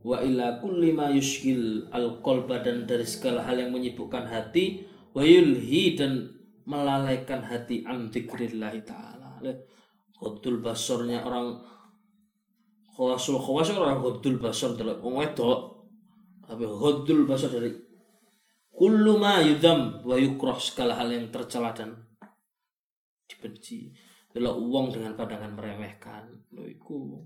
Wa 0.00 0.24
ila 0.24 0.56
kulli 0.64 0.96
ma 0.96 1.12
yushkil 1.12 1.92
al 1.92 2.24
qalba 2.24 2.64
dan 2.64 2.88
dari 2.88 3.04
segala 3.04 3.44
hal 3.44 3.60
yang 3.60 3.76
menyibukkan 3.76 4.24
hati 4.24 4.88
wa 5.12 5.20
yulhi 5.20 6.00
dan 6.00 6.32
melalaikan 6.64 7.44
hati 7.44 7.84
an 7.84 8.08
dzikrillah 8.08 8.72
taala. 8.88 9.36
Ghaddul 10.16 10.64
basornya 10.64 11.24
orang 11.24 11.60
khawasul 13.00 13.40
khawas 13.40 13.72
orang 13.72 13.96
ghaddul 14.04 14.36
basor 14.36 14.76
wong 14.76 15.24
wedok 15.24 15.88
tapi 16.44 16.68
ghaddul 16.68 17.24
basor 17.24 17.48
dari 17.48 17.72
kullu 18.80 19.20
ma 19.20 19.44
yudam 19.44 20.00
wa 20.08 20.16
yukrah 20.16 20.56
segala 20.56 20.96
hal 20.96 21.12
yang 21.12 21.28
tercela 21.28 21.76
dan 21.76 21.92
dibenci 23.28 23.92
delok 24.32 24.56
uang 24.56 24.86
dengan 24.96 25.12
pandangan 25.20 25.52
meremehkan. 25.52 26.24
Lho 26.56 26.64
iku 26.64 27.20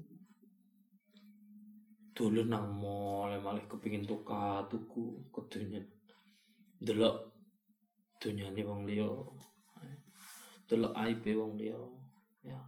dulu 2.10 2.42
nang 2.50 2.74
mall 2.74 3.38
malah 3.38 3.62
kepingin 3.70 4.02
tuka 4.02 4.66
tuku 4.66 5.30
kedunya 5.30 5.78
delok 6.82 7.30
dunyane 8.18 8.62
wong 8.66 8.82
liya. 8.90 9.06
Delok 10.66 10.90
aib 11.06 11.22
wong 11.22 11.54
liya 11.54 11.78
ya. 12.42 12.58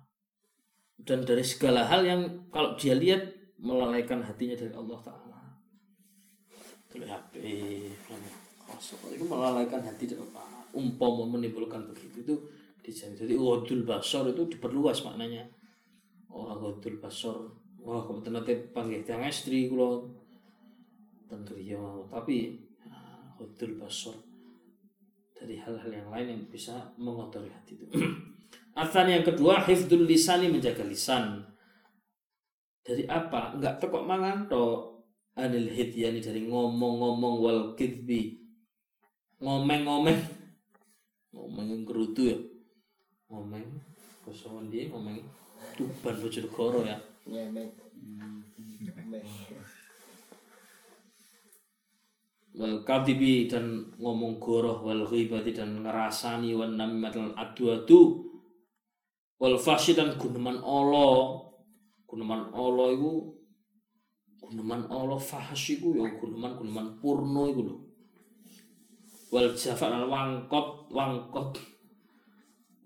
Dan 0.95 1.27
dari 1.27 1.43
segala 1.43 1.91
hal 1.91 2.07
yang 2.07 2.23
kalau 2.55 2.79
dia 2.79 2.95
lihat 2.95 3.35
melalaikan 3.59 4.23
hatinya 4.23 4.55
dari 4.55 4.71
Allah 4.79 5.01
Taala. 5.03 5.43
Delok 6.95 7.11
HP 7.11 7.35
kosong 8.77 9.17
itu 9.17 9.25
melalaikan 9.25 9.81
hati 9.81 10.05
dari 10.05 10.21
Allah 10.21 10.69
umpama 10.77 11.25
menimbulkan 11.25 11.89
begitu 11.89 12.21
itu 12.21 12.35
dijadi 12.85 13.25
jadi 13.25 13.35
wadul 13.41 13.89
basor 13.89 14.29
itu 14.29 14.45
diperluas 14.53 15.01
maknanya 15.09 15.49
orang 16.29 16.61
wadul 16.61 17.01
basor 17.01 17.57
wah 17.81 18.05
kebetulan 18.05 18.45
nanti 18.45 18.55
panggil 18.77 19.01
tiang 19.01 19.25
istri 19.25 19.73
kulo 19.73 20.13
ya 21.57 21.81
tapi 22.13 22.61
wadul 23.41 23.73
basor 23.81 24.17
dari 25.37 25.61
hal-hal 25.61 25.91
yang 25.93 26.09
lain 26.09 26.27
yang 26.33 26.43
bisa 26.49 26.97
mengotori 26.97 27.53
hati 27.53 27.77
itu. 27.77 27.87
Artan 28.81 29.09
yang 29.13 29.25
kedua, 29.25 29.61
hifdul 29.65 30.09
lisani 30.09 30.49
menjaga 30.49 30.85
lisan. 30.85 31.45
Dari 32.81 33.05
apa? 33.05 33.57
Enggak 33.57 33.81
tekok 33.81 34.05
mangan 34.09 34.49
to 34.49 34.65
anil 35.37 35.69
hidyani 35.69 36.21
dari 36.25 36.49
ngomong-ngomong 36.49 37.35
wal 37.41 37.63
kidbi. 37.77 38.46
Ngomeng-ngomeng. 39.41 40.21
Ngomeng 41.33 41.67
yang 41.69 41.83
gerutu 41.85 42.23
ya. 42.33 42.39
Ngomeng. 43.29 43.67
Kosongan 44.25 44.73
dia 44.73 44.89
ngomeng. 44.89 45.21
Tuban 45.77 46.17
Bojonegoro 46.17 46.81
ya. 46.83 46.97
Nyemek. 47.29 47.87
wal 52.57 52.81
kadibi 52.89 53.45
dan 53.45 53.93
ngomong 54.01 54.41
goroh 54.41 54.81
wal 54.81 55.05
ghibati 55.05 55.53
dan 55.53 55.85
ngerasani 55.85 56.57
wan 56.57 56.81
namimatul 56.81 57.37
adu-adu 57.37 58.33
wal 59.37 59.61
fasyi 59.61 59.93
dan 59.93 60.17
guneman 60.17 60.57
Allah 60.65 61.45
guneman 62.09 62.49
Allah 62.57 62.97
itu 62.97 63.37
guneman 64.41 64.89
Allah 64.89 65.21
fahsy 65.21 65.77
iku 65.77 66.01
ya 66.01 66.09
guneman 66.17 66.57
guneman 66.57 66.87
purno 66.97 67.45
iku 67.53 67.61
lho 67.61 67.77
wal 69.31 69.51
jafa 69.55 69.87
lan 69.91 70.07
wangkot 70.07 70.91
wangkot. 70.93 71.59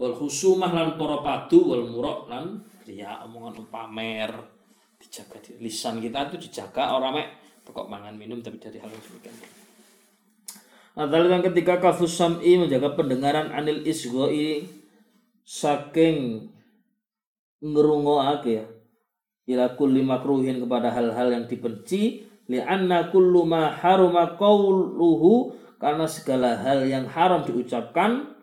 Wal 0.00 0.16
husumah 0.16 0.72
lan 0.72 0.96
para 0.96 1.20
padu 1.20 1.76
wal 1.76 1.84
murok 1.84 2.32
lan 2.32 2.64
riya. 2.88 3.20
Omongan 3.28 3.68
pamer. 3.68 4.32
Dijaga 5.00 5.40
di 5.40 5.60
lisan 5.60 6.00
kita 6.00 6.28
itu 6.28 6.48
dijaga. 6.48 6.96
Orang 6.96 7.20
mek 7.20 7.28
pokok 7.64 7.88
mangan 7.88 8.16
minum 8.16 8.40
tapi 8.40 8.56
dari 8.56 8.80
hal 8.80 8.88
yang 8.88 9.04
demikian. 9.04 9.36
Adalah 11.00 11.38
yang 11.38 11.44
ketiga 11.46 11.80
kafus 11.80 12.18
sam'i 12.18 12.60
menjaga 12.60 12.92
pendengaran 12.96 13.52
anil 13.52 13.84
isgoi. 13.84 14.68
Saking 15.44 16.48
ngerungoake 17.60 18.52
ya. 18.60 18.66
Ila 19.50 19.74
kulli 19.74 20.04
makruhin 20.04 20.62
kepada 20.62 20.92
hal-hal 20.94 21.32
yang 21.32 21.44
dibenci. 21.48 22.28
Li'anna 22.50 23.10
kullu 23.14 23.46
ma 23.46 23.70
haruma 23.70 24.34
qawluhu 24.34 25.54
karena 25.80 26.04
segala 26.04 26.60
hal 26.60 26.84
yang 26.84 27.08
haram 27.08 27.40
diucapkan 27.42 28.36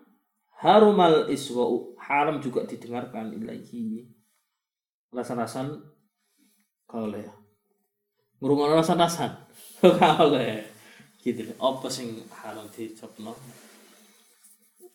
harumal 0.57 1.29
iswa'u 1.29 1.93
haram 2.01 2.41
juga 2.41 2.65
didengarkan 2.65 3.29
ilahi. 3.37 4.09
Rasan-rasan 5.13 5.77
kalau 6.89 7.13
ya. 7.13 7.29
Ngurungan 8.41 8.81
rasan-rasan 8.81 9.47
kalau 9.77 10.41
ya 10.41 10.65
gitu 11.27 11.43
apa 11.59 11.87
sing 11.91 12.23
haram 12.31 12.63
dicapno 12.71 13.35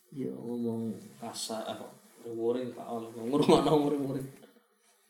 ya 0.09 0.33
ngomong 0.33 0.89
kasar 1.21 1.61
apa 1.61 1.85
muring 2.25 2.73
pak 2.73 2.85
ono 2.89 3.07
ngurungan 3.13 3.63
muring 3.69 4.03
muring 4.03 4.27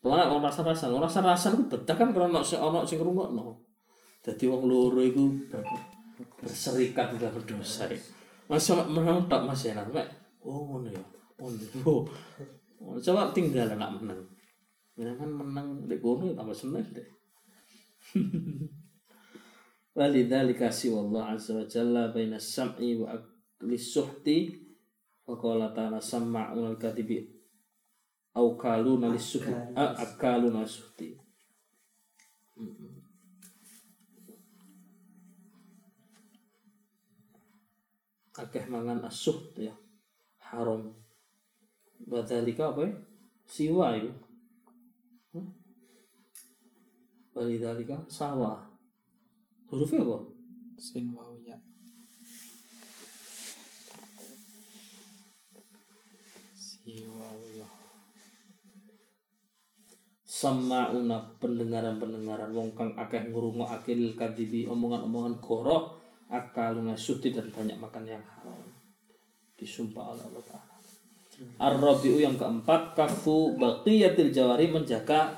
Pokoknya 0.03 0.27
orang 0.27 0.51
rasa-rasa, 0.51 0.91
orang 0.91 1.07
rasa-rasa 1.07 1.55
itu 1.55 1.63
betah 1.71 1.95
kan 1.95 2.11
karena 2.11 2.43
sing 2.43 2.59
ono 2.59 2.83
sing. 2.83 2.99
Dadi 4.19 4.45
wong 4.51 4.67
loro 4.67 4.99
iku 4.99 5.31
ber- 5.47 5.92
berserikat 6.39 7.15
udah 7.15 7.29
berdosa. 7.31 7.87
ya. 7.87 7.97
Masa 8.47 8.83
menang 8.85 9.25
tak 9.31 9.43
Mas 9.47 9.63
Enan, 9.65 9.87
Mek. 9.89 10.07
Oh 10.43 10.67
ngono 10.67 10.89
ya. 10.91 11.03
Oh, 11.39 11.49
oh. 11.87 12.03
Oh, 12.83 12.99
Coba 12.99 13.31
tinggal 13.31 13.71
anak 13.71 13.95
menang. 13.95 14.19
Ya 14.99 15.07
kan 15.15 15.31
menang 15.31 15.87
di 15.87 15.95
kono 16.03 16.27
ya 16.27 16.35
tambah 16.35 16.51
seneng 16.51 16.83
deh. 16.91 17.07
Walidzalika 19.95 20.67
Allah 20.67 21.23
azza 21.31 21.55
wa 21.55 21.63
jalla 21.63 22.11
baina 22.11 22.35
sam'i 22.35 22.99
wa 22.99 23.15
akli 23.15 23.79
suhti 23.79 24.51
wa 25.23 25.39
qala 25.39 25.71
ta'ala 25.71 26.01
sama'un 26.01 26.75
al-katibi 26.75 27.23
au 28.33 28.57
kaluna 28.57 29.13
lisuhti 29.13 29.53
ah, 29.77 29.93
akaluna 29.93 30.65
suhti 30.65 31.13
akeh 38.33 38.65
mangan 38.65 39.05
asuh 39.05 39.37
ya 39.57 39.73
haram 40.41 40.93
Wadhalika 42.03 42.75
apa 42.75 42.83
ya? 42.83 42.93
Siwa 43.47 43.95
itu 43.95 44.11
Walidhalika 47.33 47.97
sawah 48.05 48.73
Hurufnya 49.73 50.05
apa? 50.05 50.21
Sin 50.77 51.09
ya. 51.49 51.57
Si 56.53 57.01
wau 57.09 57.41
ya. 57.57 57.65
Sama'una 60.29 61.39
pendengaran-pendengaran 61.41 62.53
wong 62.53 62.77
kang 62.77 62.93
akeh 62.93 63.33
ngrungokake 63.33 63.97
lil 63.97 64.13
kadibi 64.13 64.69
omongan-omongan 64.69 65.41
goroh 65.41 66.02
akal 66.33 66.81
ngasuti 66.81 67.29
dan 67.29 67.45
banyak 67.53 67.77
makan 67.77 68.03
yang 68.09 68.23
haram. 68.25 68.57
Disumpah 69.53 70.17
oleh 70.17 70.23
Allah 70.25 70.43
Ta'ala. 70.49 70.73
Ar-Rabi'u 71.61 72.17
yang 72.17 72.33
keempat 72.33 72.97
kafu 72.97 73.57
baqiyatil 73.57 74.33
jawari 74.33 74.69
menjaga 74.69 75.29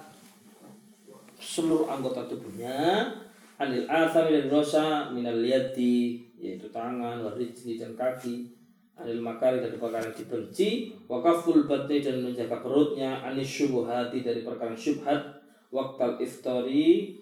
seluruh 1.36 1.91
anggota 1.91 2.24
tubuhnya. 2.32 3.12
Anil 3.56 3.88
athami 3.88 4.36
dan 4.36 4.48
dosa 4.52 4.86
minal 5.16 5.39
yadi 5.39 6.20
yaitu 6.39 6.68
tangan, 6.72 7.24
warijli 7.24 7.80
dan 7.80 7.96
kaki. 7.96 8.52
Anil 8.96 9.20
makari 9.20 9.60
dari 9.60 9.76
perkara 9.76 10.08
yang 10.08 10.16
dibenci. 10.16 10.91
Wakaful 11.08 11.68
batni 11.68 12.00
dan 12.00 12.24
menjaga 12.24 12.64
perutnya. 12.64 13.20
Anis 13.24 13.48
syubuhati 13.48 14.24
dari 14.24 14.43
perkara 14.43 14.76
syubhat. 14.76 15.43
Waktal 15.72 16.16
iftari 16.20 17.20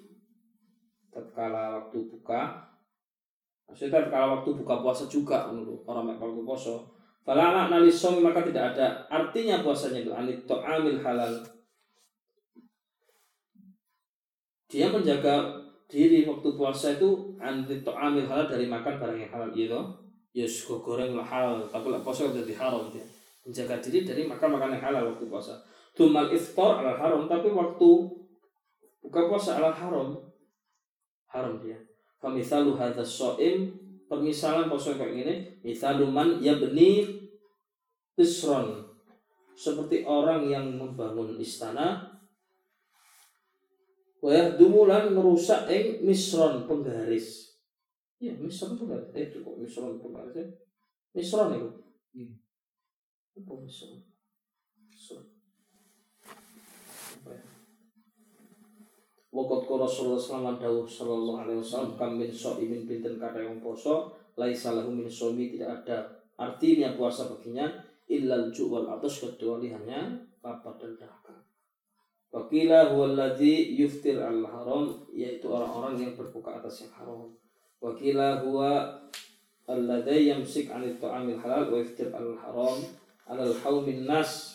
tatkala 1.14 1.78
waktu 1.78 2.10
buka 2.10 2.63
maksudnya 3.74 4.06
tatkala 4.06 4.38
waktu 4.38 4.54
buka 4.54 4.86
puasa 4.86 5.10
juga 5.10 5.50
menurut 5.50 5.82
orang 5.90 6.14
yang 6.14 6.22
waktu 6.22 6.46
puasa. 6.46 6.78
Fala 7.26 7.50
makna 7.50 7.82
lisomi 7.82 8.22
maka 8.22 8.46
tidak 8.46 8.78
ada. 8.78 9.02
Artinya 9.10 9.66
puasanya 9.66 10.06
itu 10.06 10.14
anit 10.14 10.46
to'amil 10.46 11.02
halal. 11.02 11.42
Dia 14.70 14.94
menjaga 14.94 15.58
diri 15.90 16.22
waktu 16.30 16.54
puasa 16.54 16.94
itu 16.94 17.34
anti 17.42 17.82
to'amil 17.82 18.30
halal 18.30 18.46
dari 18.46 18.70
makan 18.70 19.02
barang 19.02 19.18
yang 19.18 19.32
halal. 19.34 19.50
Gitu 19.50 19.82
ya 20.38 20.46
suka 20.46 20.86
goreng 20.86 21.18
halal. 21.18 21.66
Tapi 21.66 21.90
lah 21.90 22.06
puasa 22.06 22.30
jadi 22.30 22.54
haram 22.54 22.94
dia 22.94 23.02
menjaga 23.42 23.82
diri 23.82 24.06
dari 24.06 24.30
makan 24.30 24.54
makan 24.54 24.78
yang 24.78 24.84
halal 24.86 25.18
waktu 25.18 25.26
puasa. 25.26 25.58
Tumal 25.98 26.30
iftar 26.30 26.86
ala 26.86 26.94
haram. 26.94 27.26
Tapi 27.26 27.50
waktu 27.50 27.90
buka 29.02 29.26
puasa 29.26 29.58
ala 29.58 29.74
haram 29.74 30.14
haram 31.34 31.58
dia 31.58 31.82
famisalu 32.24 32.80
hadza 32.80 33.04
so'im 33.04 33.76
permisalan 34.08 34.72
puasa 34.72 34.96
kayak 34.96 35.12
gini 35.12 35.36
misaluman 35.60 36.40
ya 36.40 36.56
benih 36.56 37.28
isron 38.16 38.88
seperti 39.60 40.08
orang 40.08 40.48
yang 40.48 40.72
membangun 40.80 41.36
istana 41.36 42.14
Wah, 44.24 44.56
dumulan 44.56 45.12
merusak 45.12 45.68
ing 45.68 46.00
misron 46.08 46.64
penggaris. 46.64 47.60
Iya, 48.24 48.40
misron 48.40 48.80
penggaris. 48.80 49.12
Eh, 49.20 49.28
itu 49.28 49.44
kok 49.44 49.60
misron 49.60 50.00
penggaris 50.00 50.40
ya? 50.40 50.48
Misron 51.12 51.52
itu. 51.52 51.70
Hmm. 52.16 52.40
Apa 53.36 53.54
misron? 53.60 54.00
Misron. 54.88 55.28
Apa 57.20 57.30
ya? 57.36 57.44
Wakot 59.34 59.66
ko 59.66 59.82
Rasulullah 59.82 60.22
sallallahu 60.22 60.62
dawuh 60.62 60.86
sallallahu 60.86 61.42
alaihi 61.42 61.58
wasallam 61.58 61.98
kam 61.98 62.22
min 62.22 62.30
imin 62.30 62.86
pinten 62.86 63.18
kata 63.18 63.42
yang 63.42 63.58
poso 63.58 64.14
laisa 64.38 64.78
lahu 64.78 64.94
min 64.94 65.10
somi 65.10 65.50
tidak 65.50 65.82
ada 65.82 66.06
artinya 66.38 66.94
puasa 66.94 67.26
baginya 67.26 67.66
illal 68.06 68.54
ju' 68.54 68.70
wal 68.70 68.86
atas 68.94 69.26
kecuali 69.26 69.74
hanya 69.74 70.22
lapar 70.46 70.78
dan 70.78 70.94
dahaga. 71.02 71.34
Wakila 72.30 72.94
huwaladzi 72.94 73.74
yuftir 73.74 74.22
al 74.22 74.46
haram 74.46 75.02
yaitu 75.10 75.50
orang-orang 75.50 75.98
yang 75.98 76.14
berbuka 76.14 76.62
atas 76.62 76.86
yang 76.86 76.94
haram. 76.94 77.34
Wakila 77.82 78.42
huwa 78.46 79.02
alladzi 79.66 80.30
yamsik 80.30 80.70
anit 80.70 81.02
ta'amil 81.02 81.42
halal 81.42 81.74
wa 81.74 81.78
yuftir 81.82 82.14
al 82.14 82.38
haram 82.38 82.78
alal 83.26 83.54
haumin 83.66 84.06
nas 84.06 84.53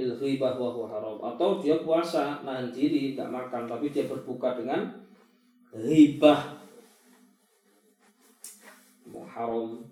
bil 0.00 0.16
ghibah 0.16 0.56
wa 0.56 0.88
haram. 0.88 1.20
Atau 1.20 1.60
dia 1.60 1.76
puasa 1.84 2.40
nahan 2.40 2.72
diri 2.72 3.12
tidak 3.12 3.28
makan 3.28 3.68
tapi 3.68 3.92
dia 3.92 4.08
berbuka 4.08 4.56
dengan 4.56 4.88
ghibah. 5.76 6.56
Haram. 9.28 9.84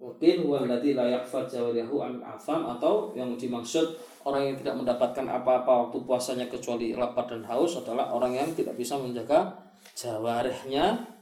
Mungkin 0.00 0.44
huwa 0.44 0.64
alladzi 0.64 0.96
la 0.96 1.08
yakhfad 1.08 1.48
jawarihu 1.48 2.00
an 2.00 2.24
afam 2.24 2.64
atau 2.64 3.12
yang 3.12 3.36
dimaksud 3.36 3.96
orang 4.28 4.52
yang 4.52 4.56
tidak 4.60 4.74
mendapatkan 4.76 5.24
apa-apa 5.24 5.88
waktu 5.88 5.98
puasanya 6.04 6.46
kecuali 6.48 6.92
lapar 6.92 7.24
dan 7.28 7.44
haus 7.48 7.80
adalah 7.80 8.12
orang 8.12 8.36
yang 8.36 8.48
tidak 8.52 8.76
bisa 8.76 9.00
menjaga 9.00 9.56
jawarihnya 9.96 11.16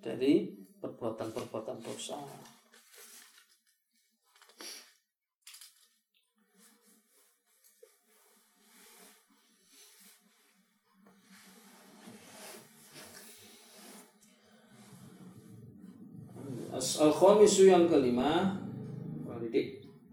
dari 0.00 0.48
perbuatan-perbuatan 0.80 1.76
dosa. 1.82 2.16
Al-khamisu 16.76 17.72
yang 17.72 17.88
kelima 17.88 18.52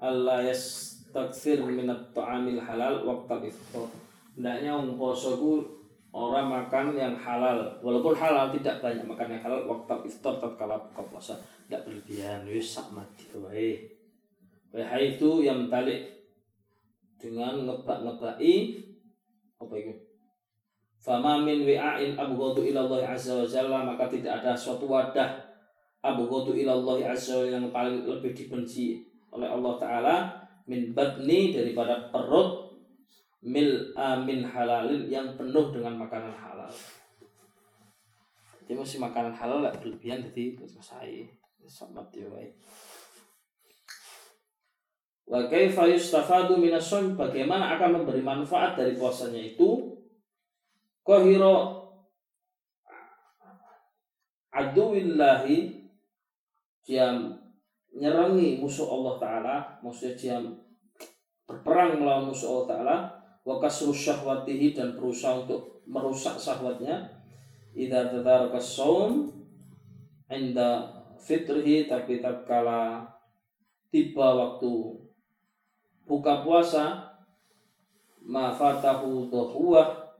Allah 0.04 0.44
yastaghfir 0.48 1.64
minat 1.64 2.12
ta'amil 2.12 2.60
halal 2.60 3.04
waktu 3.08 3.52
iftar. 3.52 3.88
Hendaknya 4.36 4.76
orang 4.76 5.00
poso 5.00 5.40
ku 5.40 5.64
orang 6.12 6.48
makan 6.52 6.96
yang 6.96 7.16
halal. 7.16 7.80
Walaupun 7.80 8.16
halal 8.16 8.52
tidak 8.52 8.84
banyak 8.84 9.04
makan 9.04 9.36
yang 9.36 9.44
halal 9.44 9.64
waktu 9.68 10.08
iftar 10.08 10.40
tatkala 10.40 10.76
buka 10.92 11.04
puasa. 11.08 11.36
Tidak 11.68 11.88
berlebihan, 11.88 12.44
wis 12.48 12.76
sak 12.76 12.92
mati 12.92 13.28
wae. 13.36 13.80
Wahai 14.76 15.16
itu 15.16 15.44
yang 15.44 15.72
talik 15.72 16.04
dengan 17.20 17.64
ngebak-ngebai 17.64 18.56
apa 19.60 19.74
itu? 19.80 19.94
Fama 21.04 21.44
min 21.44 21.68
wi'ain 21.68 22.16
abghadu 22.16 22.64
ila 22.64 22.88
Allah 22.88 23.16
azza 23.16 23.36
wa 23.36 23.48
jalla 23.48 23.84
maka 23.84 24.08
tidak 24.08 24.40
ada 24.40 24.56
suatu 24.56 24.88
wadah 24.88 25.43
abghadu 26.04 26.52
ila 26.52 26.76
Allah 26.76 27.16
azza 27.16 27.48
yang 27.48 27.72
paling 27.72 28.04
lebih 28.04 28.36
dibenci 28.36 29.08
oleh 29.32 29.48
Allah 29.48 29.74
taala 29.80 30.16
min 30.68 30.92
batni 30.92 31.56
daripada 31.56 32.12
perut 32.12 32.76
mil 33.44 33.96
amin 33.96 34.44
halalin 34.44 35.08
yang 35.08 35.36
penuh 35.40 35.72
dengan 35.72 36.00
makanan 36.00 36.32
halal. 36.36 36.72
Jadi 38.64 38.80
masih 38.80 39.00
makanan 39.04 39.36
halal 39.36 39.60
lah 39.64 39.76
berlebihan 39.76 40.24
jadi 40.24 40.56
selesai 40.64 41.28
sama 41.68 42.04
dia 42.12 42.28
Wa 45.24 45.48
kaifa 45.48 45.88
yustafadu 45.88 46.60
minas 46.60 46.92
bagaimana 46.92 47.80
akan 47.80 48.04
memberi 48.04 48.20
manfaat 48.20 48.76
dari 48.76 48.96
puasanya 48.96 49.40
itu? 49.40 49.96
Qahira 51.04 51.84
aduwillahi 54.52 55.83
dia 56.84 57.10
nyerangi 57.96 58.60
musuh 58.60 58.88
Allah 58.92 59.16
Ta'ala 59.18 59.56
maksudnya 59.80 60.14
dia 60.16 60.38
berperang 61.48 62.00
melawan 62.00 62.32
musuh 62.32 62.48
Allah 62.60 62.68
Ta'ala. 62.70 62.98
Wa 63.44 63.60
kasru 63.60 63.92
syahwatihi 63.92 64.72
dan 64.72 64.96
berusaha 64.96 65.44
untuk 65.44 65.84
merusak 65.84 66.40
syahwatnya. 66.40 67.12
Idza 67.76 68.08
tadaraka 68.08 68.62
saum 68.62 69.34
inda 70.32 70.88
fitrihi 71.20 71.90
tapi 71.90 72.24
tatkala 72.24 73.04
tiba 73.90 74.28
waktu 74.38 74.72
buka 76.06 76.46
puasa 76.46 77.14
ma 78.24 78.54
fatahu 78.54 79.28
dhuwa 79.28 80.14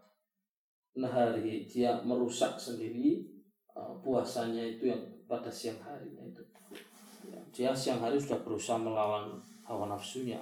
nahari 0.98 1.66
dia 1.66 2.02
merusak 2.06 2.58
sendiri 2.58 3.26
uh, 3.74 3.98
puasanya 4.02 4.62
itu 4.62 4.94
yang 4.94 5.02
pada 5.26 5.50
siang 5.50 5.80
harinya 5.82 6.24
itu. 6.24 6.44
Ya, 7.28 7.40
dia 7.56 7.72
siang 7.72 8.04
hari 8.04 8.20
sudah 8.20 8.40
berusaha 8.44 8.76
melawan 8.76 9.40
hawa 9.64 9.88
nafsunya. 9.88 10.40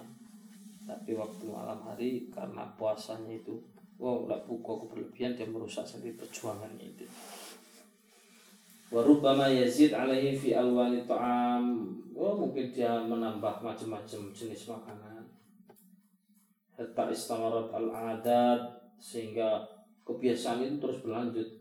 Tapi 0.81 1.13
waktu 1.13 1.45
malam 1.45 1.77
hari 1.85 2.27
karena 2.33 2.65
puasanya 2.73 3.37
itu 3.37 3.61
wow 4.01 4.25
tidak 4.25 4.49
buka 4.49 4.89
berlebihan 4.89 5.37
dia 5.37 5.45
merusak 5.45 5.85
sendiri 5.85 6.17
perjuangannya 6.17 6.89
itu. 6.89 7.05
Warubama 8.91 9.47
yazid 9.47 9.93
alaihi 9.95 10.35
fi 10.35 10.57
alwani 10.57 11.05
ta'am. 11.07 11.95
Oh 12.11 12.35
mungkin 12.35 12.73
dia 12.75 12.99
menambah 12.99 13.63
macam-macam 13.63 14.33
jenis 14.35 14.67
makanan. 14.67 15.23
Hatta 16.75 17.13
istamarat 17.13 17.69
al-adat 17.71 18.61
Sehingga 19.01 19.63
kebiasaan 20.05 20.61
itu 20.61 20.75
terus 20.77 21.01
berlanjut 21.01 21.60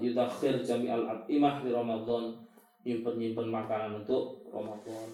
yudakhir 0.00 0.60
jami 0.60 0.92
al-imah 0.92 1.64
di 1.64 1.70
Ramadan. 1.72 2.36
Nyimpen-nyimpen 2.84 3.48
makanan 3.48 4.04
untuk 4.04 4.44
Ramadan. 4.48 5.08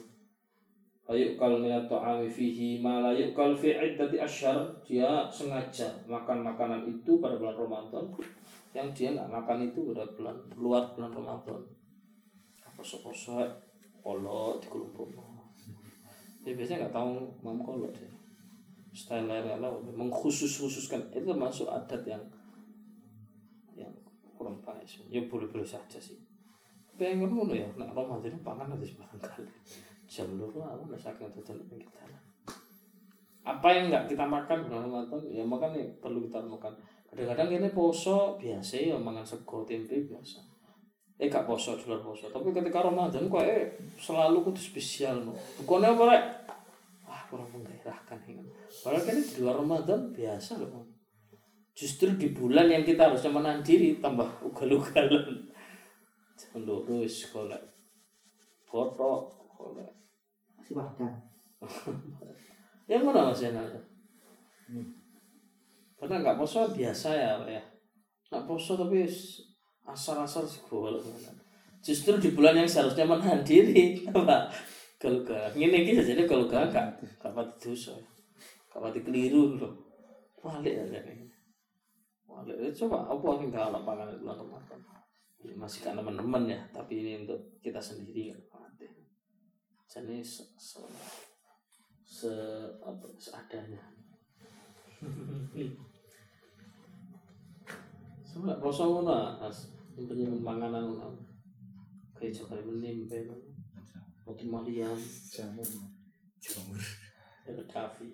Ayukal 1.04 1.60
minat 1.60 1.84
ta'ami 1.84 2.28
fihi 2.28 2.80
ma 2.80 3.04
la 3.04 3.12
yukal 3.12 3.52
fi 3.52 3.76
iddati 3.76 4.16
asyar 4.16 4.56
Dia 4.80 5.28
sengaja 5.28 5.90
makan 6.08 6.40
makanan 6.40 6.88
itu 6.88 7.20
pada 7.20 7.36
bulan 7.36 7.56
Ramadan. 7.56 8.04
Yang 8.72 8.88
dia 8.94 9.08
nggak 9.14 9.30
makan 9.30 9.68
itu 9.68 9.92
udah 9.92 10.06
bulan 10.16 10.36
luar 10.56 10.84
bulan 10.96 11.12
Ramadan. 11.12 11.60
Poso-poso 12.74 13.42
kolot 14.04 14.60
di 14.60 14.68
kelompok 14.68 15.08
dia 16.44 16.52
biasanya 16.52 16.86
nggak 16.86 16.94
tahu 17.00 17.24
mam 17.40 17.56
kolot 17.64 17.96
style 18.92 19.26
lain 19.26 19.48
mengkhusus 19.96 20.60
khususkan 20.60 21.00
itu 21.08 21.24
termasuk 21.24 21.66
adat 21.72 22.04
yang 22.04 22.20
kurang 24.44 24.60
baik 24.60 24.84
ya 25.08 25.24
boleh 25.24 25.48
boleh 25.48 25.64
saja 25.64 25.96
sih. 25.96 26.20
Pengen 27.00 27.32
ngono 27.32 27.56
ya 27.56 27.64
nak 27.80 27.96
Ramadan 27.96 28.28
itu 28.28 28.38
pangan 28.44 28.68
harus 28.68 28.92
makan 29.00 29.16
kali 29.24 29.48
jam 30.04 30.28
dulu 30.36 30.60
aku 30.60 30.92
udah 30.92 31.00
saking 31.00 31.32
tutup 31.32 31.56
kita 31.72 32.04
apa 33.44 33.68
yang 33.72 33.88
nggak 33.88 34.04
kita 34.12 34.24
makan 34.28 34.68
bulan 34.68 34.84
Ramadan 34.84 35.20
ya 35.32 35.44
makan 35.44 35.72
ya 35.72 35.84
perlu 36.00 36.20
kita 36.28 36.44
makan. 36.44 36.72
Kadang-kadang 37.08 37.48
ini 37.56 37.68
poso 37.72 38.36
biasa 38.36 38.92
ya 38.92 38.96
makan 39.00 39.24
sego 39.24 39.64
tempe 39.64 40.04
biasa. 40.04 40.44
Eh 41.16 41.30
gak 41.30 41.46
poso 41.46 41.78
di 41.78 41.86
luar 41.86 42.04
poso. 42.04 42.28
Tapi 42.28 42.52
ketika 42.52 42.84
Ramadan 42.84 43.28
kok 43.32 43.44
eh 43.44 43.72
selalu 43.96 44.48
kudu 44.48 44.60
spesial 44.60 45.24
no 45.24 45.32
bukannya 45.60 45.96
apa 45.96 46.04
wah 47.04 47.22
kurang 47.30 47.48
menggairahkan 47.54 48.18
ini 48.26 48.42
padahal 48.82 49.02
kan 49.06 49.16
di 49.16 49.38
luar 49.40 49.56
Ramadan 49.60 50.00
biasa 50.10 50.60
loh 50.60 50.84
justru 51.74 52.14
di 52.14 52.30
bulan 52.30 52.70
yang 52.70 52.86
kita 52.86 53.10
harusnya 53.10 53.34
menahan 53.34 53.60
diri 53.60 53.98
tambah 53.98 54.26
ugal-ugalan. 54.46 55.50
Lurus 56.54 57.30
kolek 57.34 57.62
foto 58.62 59.26
kolek 59.54 59.90
Masih 60.54 60.78
wadah. 60.78 61.14
yang 62.90 63.02
mana 63.02 63.30
mas 63.30 63.42
Yenal 63.42 63.66
karena 65.94 66.20
nggak 66.20 66.36
poso? 66.36 66.68
Biasa 66.68 67.08
ya 67.16 67.40
Pak, 67.40 67.48
ya. 67.48 67.62
Nggak 68.28 68.44
poso 68.44 68.76
tapi 68.76 69.08
asal-asal 69.88 70.44
sih 70.44 70.60
boleh. 70.68 71.00
Justru 71.80 72.16
di 72.20 72.32
bulan 72.36 72.60
yang 72.60 72.68
seharusnya 72.68 73.08
menahan 73.08 73.40
diri 73.40 74.04
apa 74.08 74.48
kalau 75.00 75.20
gak 75.20 75.52
ini 75.52 75.84
kita 75.84 76.00
jadi 76.00 76.24
kalau 76.24 76.48
gak 76.48 76.72
gak 76.72 76.96
gak 77.20 77.32
pati 77.32 77.72
dosa. 77.72 77.92
Gak 78.68 78.80
pati 78.80 79.00
keliru 79.04 79.56
loh. 79.60 79.72
Balik 80.40 80.76
aja 80.76 81.00
nih 81.00 81.33
Eh, 82.44 82.74
coba 82.74 83.06
apa 83.06 83.26
yang 83.38 83.54
gak 83.54 83.70
ada 83.70 83.80
pangan 83.86 84.10
bulan 84.18 84.36
Ramadan 84.36 84.80
ini 85.44 85.54
masih 85.54 85.84
kan 85.84 85.94
teman-teman 85.94 86.48
ya 86.48 86.60
tapi 86.72 87.04
ini 87.04 87.24
untuk 87.24 87.36
kita 87.60 87.76
sendiri 87.76 88.32
mati 88.48 88.88
jadi 89.84 90.24
se, 90.24 90.42
se, 90.56 90.80
se 92.02 92.32
apa 92.80 93.06
seadanya 93.20 93.94
Sebelah 98.24 98.58
poso 98.58 98.82
ngono 98.90 99.38
as 99.38 99.70
nyimpen 99.94 100.42
panganan. 100.42 100.90
Kayak 102.18 102.34
coklat 102.40 102.66
menimpe 102.66 103.30
Roti 104.26 104.46
Mariam, 104.48 104.98
Jamur. 105.30 105.68
Jamur. 106.42 106.80
ya 107.44 107.52
Davi. 107.68 108.10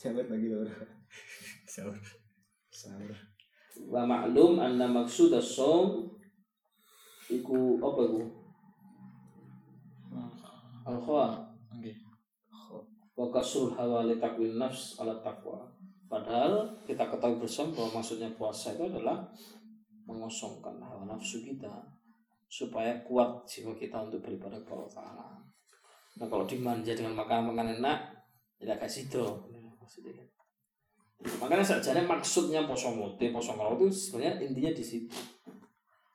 Jamur 0.00 0.24
bagi 0.26 0.48
loro. 0.50 0.72
Sahur. 1.68 1.94
Sahur. 2.72 3.31
Wa 3.88 4.04
ma'lum 4.04 4.60
anna 4.60 4.84
maksud 4.84 5.32
as-som 5.32 6.12
iku 7.32 7.80
apa 7.80 8.00
iku? 8.04 8.22
Al-khawa 10.82 11.52
wa 13.12 13.26
kasrul 13.28 13.76
hawa 13.76 14.08
li 14.08 14.16
takwin 14.16 14.58
nafs 14.58 14.98
ala 15.00 15.20
taqwa. 15.20 15.68
Padahal 16.08 16.68
kita 16.84 17.08
ketahui 17.08 17.40
bersama 17.40 17.72
bahwa 17.72 18.00
maksudnya 18.00 18.28
puasa 18.36 18.76
itu 18.76 18.84
adalah 18.84 19.24
mengosongkan 20.04 20.76
hawa 20.82 21.08
nafsu 21.08 21.40
kita 21.40 21.72
supaya 22.52 23.00
kuat 23.08 23.48
jiwa 23.48 23.72
kita 23.72 23.96
untuk 23.96 24.20
beribadah 24.20 24.60
kepada 24.60 24.84
Allah 24.84 24.92
Ta'ala. 24.92 25.26
Nah 26.20 26.26
kalau 26.28 26.44
dimanja 26.44 26.92
dengan 26.92 27.16
makanan-makanan 27.16 27.80
enak, 27.80 28.12
tidak 28.60 28.84
kasih 28.84 29.08
itu. 29.08 29.24
Kan. 31.22 31.46
Makanya 31.46 31.62
saja 31.62 31.94
maksudnya 32.02 32.66
poso 32.66 32.90
mute, 32.90 33.30
poso 33.30 33.54
kalau 33.54 33.78
itu 33.78 33.88
sebenarnya 33.88 34.42
intinya 34.42 34.72
di 34.74 34.84
situ. 34.84 35.18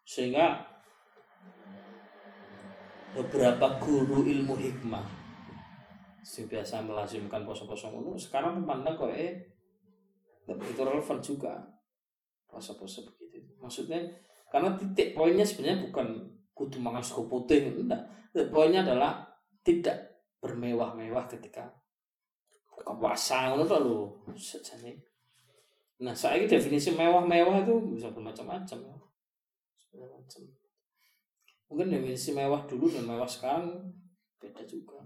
Sehingga 0.03 0.59
beberapa 3.15 3.79
guru 3.81 4.27
ilmu 4.27 4.53
hikmah 4.53 5.17
yang 6.27 6.45
biasa 6.51 6.83
melazimkan 6.83 7.41
poso-poso 7.47 7.87
ngono 7.87 8.19
sekarang 8.19 8.59
memandang 8.59 8.99
kok 8.99 9.15
eh 9.15 9.47
itu 10.45 10.81
relevan 10.83 11.17
juga 11.23 11.55
poso-poso 12.45 13.07
begitu 13.07 13.55
maksudnya 13.63 14.03
karena 14.51 14.75
titik 14.75 15.15
poinnya 15.15 15.47
sebenarnya 15.47 15.87
bukan 15.87 16.07
kudu 16.51 16.77
makan 16.83 17.01
sego 17.01 17.25
putih 17.31 17.71
enggak 17.71 18.03
poinnya 18.51 18.83
adalah 18.83 19.23
tidak 19.63 20.19
bermewah-mewah 20.43 21.25
ketika 21.31 21.67
ngono 22.85 23.63
to 23.65 23.77
lho. 23.81 23.99
Sejane 24.37 24.93
nah 25.97 26.13
saya 26.13 26.45
definisi 26.45 26.93
mewah-mewah 26.93 27.65
itu 27.65 27.73
bisa 27.97 28.13
bermacam-macam 28.13 28.77
ya. 28.85 28.95
Macam 29.97 30.41
mungkin 31.67 31.89
definisi 31.89 32.37
mewah 32.37 32.61
dulu 32.69 32.85
dan 32.85 33.09
mewah 33.09 33.25
sekarang 33.25 33.81
beda 34.37 34.61
juga. 34.63 35.01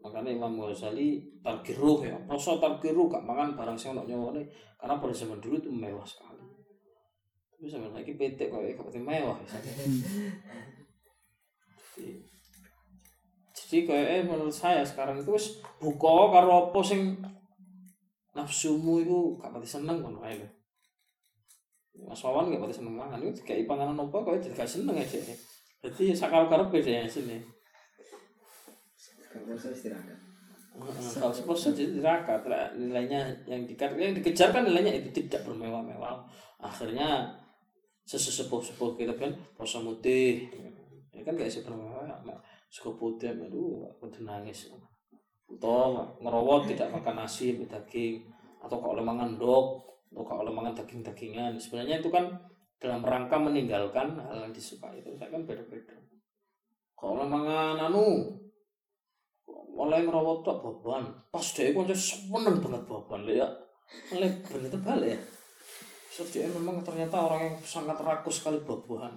Makanya 0.00 0.32
Imam 0.32 0.56
Ghazali 0.56 1.18
tarkiruh 1.42 2.06
ya. 2.06 2.16
Poso 2.24 2.56
tarkiruh 2.56 3.10
gak 3.10 3.26
makan 3.26 3.58
barang 3.58 3.76
sing 3.76 3.92
ono 3.92 4.06
nyawane 4.06 4.48
karena 4.78 4.96
pada 4.96 5.12
zaman 5.12 5.42
dulu 5.42 5.58
itu 5.58 5.68
mewah 5.68 6.06
sekali. 6.06 6.46
Tapi 7.52 7.66
zaman 7.66 7.90
lagi 7.92 8.14
PT 8.14 8.48
kok 8.48 8.62
mewah 8.96 9.36
ya. 9.44 9.58
jadi 11.96 12.12
jadi 13.66 13.82
kayak 13.82 14.30
menurut 14.30 14.54
saya 14.54 14.86
sekarang 14.86 15.18
itu 15.18 15.34
wis 15.34 15.58
buka 15.82 16.30
karo 16.30 16.70
apa 16.70 16.78
sing 16.86 17.18
nafsumu 18.30 19.02
itu 19.02 19.34
gak 19.42 19.50
pati 19.50 19.66
seneng 19.66 19.98
ngono 19.98 20.22
ae 20.22 20.38
lho. 20.38 20.46
Mas 22.06 22.22
Wawan 22.22 22.54
gak 22.54 22.62
pati 22.62 22.78
seneng 22.78 22.94
mangan. 22.94 23.18
Itu 23.18 23.42
kayak 23.42 23.66
panganan 23.66 23.98
apa 23.98 24.14
kok 24.22 24.38
jadi 24.38 24.54
gak 24.54 24.70
seneng 24.70 24.94
aja. 24.94 25.18
Jadi 25.82 26.14
sakal 26.14 26.46
karep 26.46 26.70
beda 26.70 27.02
ya 27.02 27.10
sini. 27.10 27.42
Kalau 29.34 29.58
saya 29.58 29.74
istirahat. 29.74 30.14
Heeh, 30.76 31.12
kalau 31.16 31.32
sponsor 31.34 31.72
jadi 31.72 31.98
neraka 32.04 32.36
nilainya 32.76 33.32
yang 33.48 33.64
dikejar 33.64 33.96
yang 33.96 34.12
dikejar 34.12 34.52
kan 34.52 34.62
nilainya 34.62 35.00
itu 35.00 35.24
tidak 35.24 35.42
bermewah-mewah. 35.42 36.22
Akhirnya 36.62 37.34
sesepuh 38.06 38.62
sepuh 38.62 38.94
kita 38.94 39.16
kan 39.18 39.34
poso 39.58 39.82
mutih. 39.82 40.46
Ya 41.10 41.26
kan 41.26 41.34
gak 41.34 41.50
sih 41.50 41.66
suka 42.70 42.90
putih 42.98 43.32
aduh 43.34 43.86
aku 43.90 44.10
nangis. 44.22 44.70
Atau 45.46 45.94
ngerowot 46.18 46.66
tidak 46.70 46.90
makan 46.90 47.22
nasi 47.22 47.54
daging. 47.54 48.26
Atau 48.62 48.82
kalau 48.82 49.02
mangan 49.02 49.38
dok 49.38 49.86
atau 50.10 50.24
kalau 50.26 50.50
mangan 50.50 50.74
daging-dagingan. 50.74 51.54
Sebenarnya 51.58 52.02
itu 52.02 52.10
kan 52.10 52.26
dalam 52.76 53.00
rangka 53.02 53.38
meninggalkan 53.38 54.18
hal 54.18 54.48
yang 54.48 54.52
disukai. 54.52 55.00
Itu 55.00 55.14
saya 55.14 55.30
kan 55.30 55.46
beda-beda. 55.46 55.94
Kalau 56.98 57.24
mangan 57.26 57.78
anu. 57.90 58.26
Oleh 59.76 60.02
ngerawat 60.08 60.40
tok 60.40 60.58
baban 60.64 61.04
pas 61.28 61.44
dia 61.52 61.68
kan 61.76 61.84
seneng 61.92 62.64
banget 62.64 62.82
baban 62.88 63.28
ya 63.28 63.44
oleh 64.16 64.30
bener 64.48 64.72
terbalik 64.72 65.14
ya. 65.14 65.20
So 66.10 66.24
memang 66.32 66.80
ternyata 66.80 67.28
orang 67.28 67.52
yang 67.52 67.56
sangat 67.60 68.00
rakus 68.00 68.40
sekali 68.40 68.56
buah-buahan 68.64 69.14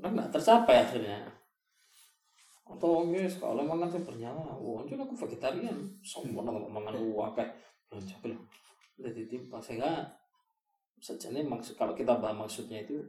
kan 0.00 0.10
nggak 0.10 0.32
tercapai 0.32 0.88
akhirnya 0.88 1.20
atau 2.64 3.04
guys 3.12 3.36
kalau 3.36 3.60
makan 3.60 3.92
saya 3.92 4.02
bernyawa. 4.08 4.56
Wah 4.56 4.80
itu 4.84 4.96
aku 4.96 5.14
vegetarian. 5.28 5.76
Sombong 6.00 6.48
nggak 6.48 6.72
makan 6.72 6.96
uang 6.96 7.32
kayak 7.36 7.52
belanja 7.88 8.16
belum 8.24 8.40
jadi 8.94 9.26
timpa 9.26 9.58
sehingga 9.58 10.06
sejane 11.02 11.42
maksud 11.44 11.74
kalau 11.74 11.92
kita 11.92 12.16
bahas 12.16 12.38
maksudnya 12.38 12.80
itu 12.80 13.02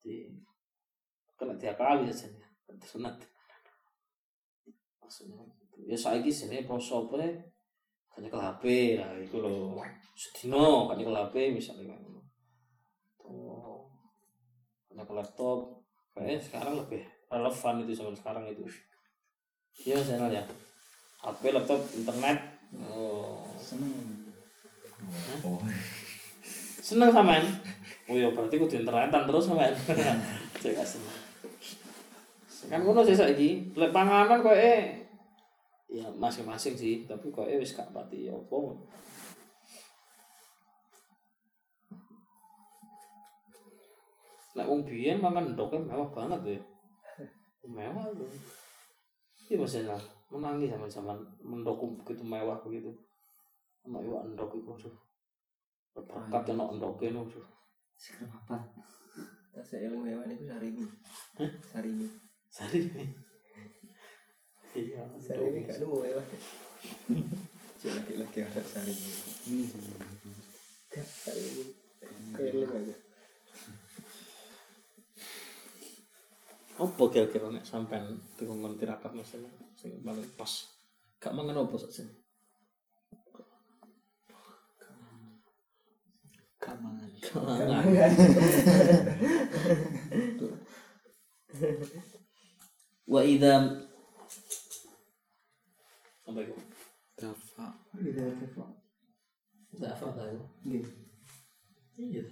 di 0.00 0.30
kena 1.36 1.58
tiap 1.58 1.76
kali 1.76 2.08
saja 2.08 2.40
sunat 2.80 3.18
maksudnya 5.02 5.42
ya 5.84 5.98
saya 5.98 6.22
sini 6.24 6.64
poso 6.64 7.10
apa 7.10 7.20
ya? 7.20 7.30
Kan 8.16 8.24
nyekel 8.24 8.40
HP 8.40 8.96
lah 8.96 9.12
itu 9.20 9.36
loh. 9.36 9.76
Sedino 10.16 10.88
kan 10.88 10.96
nyekel 10.96 11.12
HP 11.12 11.52
misalnya 11.52 11.92
tuh 13.20 13.84
kan 14.88 14.96
nyekel 14.96 15.16
laptop. 15.20 15.84
Kayaknya 16.16 16.40
sekarang 16.40 16.74
lebih 16.80 17.04
relevan 17.30 17.74
itu 17.82 17.92
zaman 17.94 18.14
sekarang 18.14 18.44
itu. 18.46 18.64
Iya 19.86 20.00
channel 20.00 20.30
ya. 20.32 20.44
HP 21.20 21.52
laptop 21.52 21.80
internet. 21.92 22.38
Oh. 22.76 23.46
Seneng. 23.58 23.92
Oh. 25.44 25.60
seneng 26.86 27.10
sampean 27.10 27.42
oh 28.06 28.14
ya 28.14 28.30
berarti 28.30 28.56
kudu 28.56 28.80
internetan 28.80 29.26
terus 29.26 29.44
sampean 29.50 29.74
saya 30.62 30.72
gak 30.72 30.86
seneng. 30.86 31.18
Kan 32.70 32.80
ngono 32.82 33.02
sih 33.02 33.14
saiki. 33.18 33.74
Lek 33.74 33.90
panganan 33.90 34.42
kok 34.42 34.54
eh 34.54 35.06
ya 35.90 36.06
masing-masing 36.14 36.74
sih. 36.78 37.02
Tapi 37.06 37.26
kok 37.34 37.46
eh 37.46 37.58
wis 37.58 37.74
gak 37.74 37.90
pati 37.90 38.30
apa 38.30 38.56
Nek 44.56 44.66
wong 44.72 44.88
biyen 44.88 45.20
mangan 45.20 45.52
endoknya 45.52 45.84
mewah 45.84 46.08
banget 46.14 46.56
ya. 46.56 46.60
Mewah 47.66 48.06
tuh. 48.14 48.30
Iya 49.46 49.62
maksudnya 49.62 49.98
menangis 50.26 50.74
sama 50.74 50.86
zaman 50.90 51.18
mendok 51.38 51.78
begitu 52.02 52.22
mewah 52.26 52.58
begitu. 52.66 52.90
Sama 53.82 54.02
iwak 54.02 54.26
endok 54.26 54.50
itu 54.58 54.72
tuh. 54.86 54.94
Berkat 55.94 56.50
ono 56.54 56.74
endoknya 56.74 57.22
tuh. 57.30 57.44
Sekarang 57.96 58.34
apa? 58.44 58.56
Saya 59.64 59.88
ilmu 59.88 60.04
hewan 60.04 60.28
itu 60.28 60.44
sarimi. 60.44 60.84
Sarimi. 61.72 62.06
Sari 62.52 62.80
Iya, 64.76 65.08
Sarimi 65.16 65.64
endok. 65.64 65.72
kan 65.72 66.04
hewan. 66.04 66.26
Cek 67.80 67.90
laki-laki 67.96 68.38
ada 68.44 68.60
sarimi. 68.60 69.10
Gak 70.92 71.06
sarimi. 71.06 71.64
Kayak 72.36 72.76
aja. 72.76 72.94
Apa 76.76 77.02
kira-kira 77.08 77.48
nek 77.48 77.64
sampean 77.64 78.20
dikongkon 78.36 78.76
tirakat 78.76 79.08
masalah 79.16 79.48
sing 79.80 79.96
paling 80.04 80.28
pas. 80.36 80.52
Gak 81.16 81.32
mangan 81.32 81.64
apa 81.64 81.76
saja. 81.80 82.04
Kamangan. 86.60 87.08
Mangan. 87.32 88.12
Wa 93.06 93.20
idza 93.24 93.54
apa 96.26 96.38
itu? 96.42 96.54
Dafa. 97.16 97.70
Iya, 97.96 98.28
dafa. 98.36 98.66
Dafa 99.78 100.06
tahu. 100.12 100.40
Nggih. 100.66 100.84
Iya. 101.96 102.24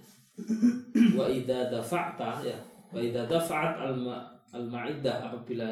Wa 1.17 1.25
idza 1.31 1.71
dafa'ta 1.73 2.43
ya. 2.43 2.59
Wa 2.91 2.99
idza 3.01 3.23
dafa'at 3.25 3.81
al 3.81 3.95
al 4.55 4.65
ma'idah 4.71 5.27
apabila 5.27 5.67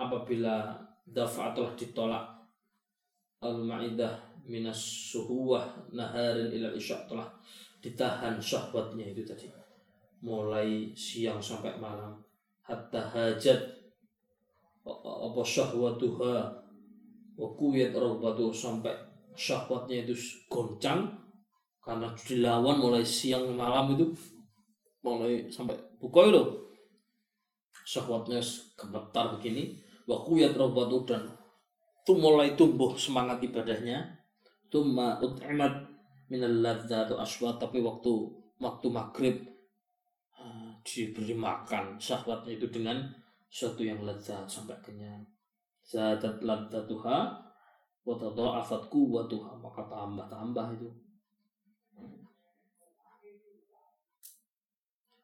apabila 0.00 0.72
dafa 1.04 1.52
telah 1.52 1.72
ditolak. 1.76 2.24
Al 3.44 3.60
ma'idah 3.60 4.16
minas 4.48 4.80
suhuwah 5.12 5.66
naharin 5.92 6.48
ila 6.48 6.72
isya 6.72 7.04
telah 7.04 7.28
ditahan 7.84 8.40
syahwatnya 8.40 9.12
itu 9.12 9.20
tadi. 9.26 9.50
Mulai 10.24 10.94
siang 10.96 11.42
sampai 11.42 11.76
malam. 11.76 12.16
Hatta 12.64 13.02
hajat 13.04 13.60
apa 14.86 15.42
syahwatuha. 15.42 16.34
Wa 17.32 17.48
kuyat 17.58 17.92
sampai 18.54 18.94
syahwatnya 19.34 20.06
itu 20.06 20.14
goncang 20.46 21.21
karena 21.82 22.14
dilawan 22.14 22.78
mulai 22.78 23.02
siang 23.02 23.58
malam 23.58 23.98
itu 23.98 24.06
mulai 25.02 25.50
sampai 25.50 25.74
buka 25.98 26.30
itu 26.30 26.42
syahwatnya 27.82 28.38
gemetar 28.78 29.34
begini. 29.36 29.74
Wa 30.06 30.22
kuyat 30.22 30.54
rabbatu 30.54 31.02
dan 31.06 31.26
itu 32.02 32.12
mulai 32.14 32.54
tumbuh 32.54 32.94
semangat 32.94 33.42
ibadahnya. 33.42 33.98
Tumma 34.70 35.18
ut'imat 35.20 35.84
minal 36.30 36.62
ladzatu 36.64 37.18
aswat 37.18 37.60
tapi 37.60 37.82
waktu 37.82 38.30
waktu 38.62 38.86
maghrib 38.88 39.36
diberi 40.82 41.34
makan 41.34 41.98
syahwatnya 41.98 42.58
itu 42.58 42.66
dengan 42.70 42.98
sesuatu 43.46 43.82
yang 43.86 44.02
lezat 44.02 44.48
sampai 44.48 44.78
kenyang. 44.82 45.22
Zadat 45.82 46.42
ladzatuha 46.42 47.18
wa 48.02 48.14
tadha'afat 48.18 48.90
quwwatuha 48.90 49.62
maka 49.62 49.82
tambah-tambah 49.86 50.66
itu 50.78 50.88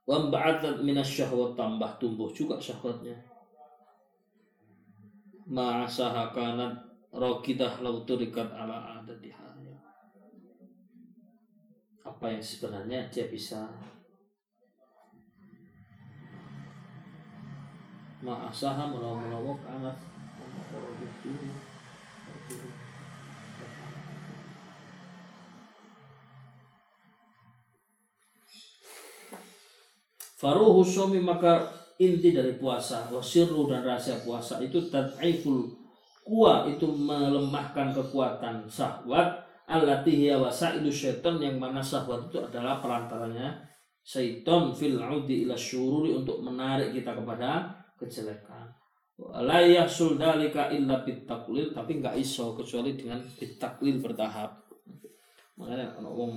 wa 0.09 0.33
ba'atat 0.33 0.81
minas 0.81 1.05
syahwat 1.05 1.53
tambah 1.53 2.01
tumbuh 2.01 2.33
juga 2.33 2.57
syahwatnya. 2.57 3.13
Ma'asaha 5.49 6.33
kanat 6.33 6.73
raqidah 7.13 7.85
law 7.85 8.05
turikat 8.09 8.49
ala 8.53 9.01
adatiha 9.01 9.49
apa 12.19 12.35
yang 12.35 12.43
sebenarnya 12.43 13.07
dia 13.15 13.31
bisa? 13.31 13.63
Ma'asaha 18.19 18.91
menawa-menawa 18.91 19.55
kanat 19.63 19.95
Faruhu 30.39 30.87
sumi 30.87 31.19
maka 31.19 31.67
inti 31.99 32.31
dari 32.31 32.55
puasa 32.55 33.11
wasirru 33.11 33.67
dan 33.67 33.83
rahasia 33.83 34.23
puasa 34.23 34.63
itu 34.63 34.87
tad'iful. 34.87 35.67
Kuwa 36.23 36.63
itu 36.71 36.87
melemahkan 36.87 37.91
kekuatan 37.91 38.63
syahwat 38.71 39.43
allati 39.67 40.15
hiya 40.15 40.39
wasailu 40.39 40.87
syaitan 40.87 41.43
yang 41.43 41.59
mana 41.59 41.83
syahwat 41.83 42.31
itu 42.31 42.39
adalah 42.39 42.79
perantaranya 42.79 43.51
syaitan 44.07 44.71
fil 44.71 45.03
audi 45.03 45.43
ila 45.43 45.59
syururi 45.59 46.15
untuk 46.15 46.39
menarik 46.47 46.95
kita 46.95 47.19
kepada 47.19 47.75
kejelekan. 47.99 48.71
La 49.43 49.59
yahsul 49.59 50.15
dalika 50.15 50.71
illa 50.71 51.03
bitaklil 51.03 51.75
tapi 51.75 51.99
nggak 51.99 52.15
iso 52.15 52.55
kecuali 52.55 52.95
dengan 52.95 53.19
bitaklil 53.19 53.99
bertahap. 53.99 54.55
Makanya 55.59 55.99
kalau 55.99 56.15
wong 56.15 56.33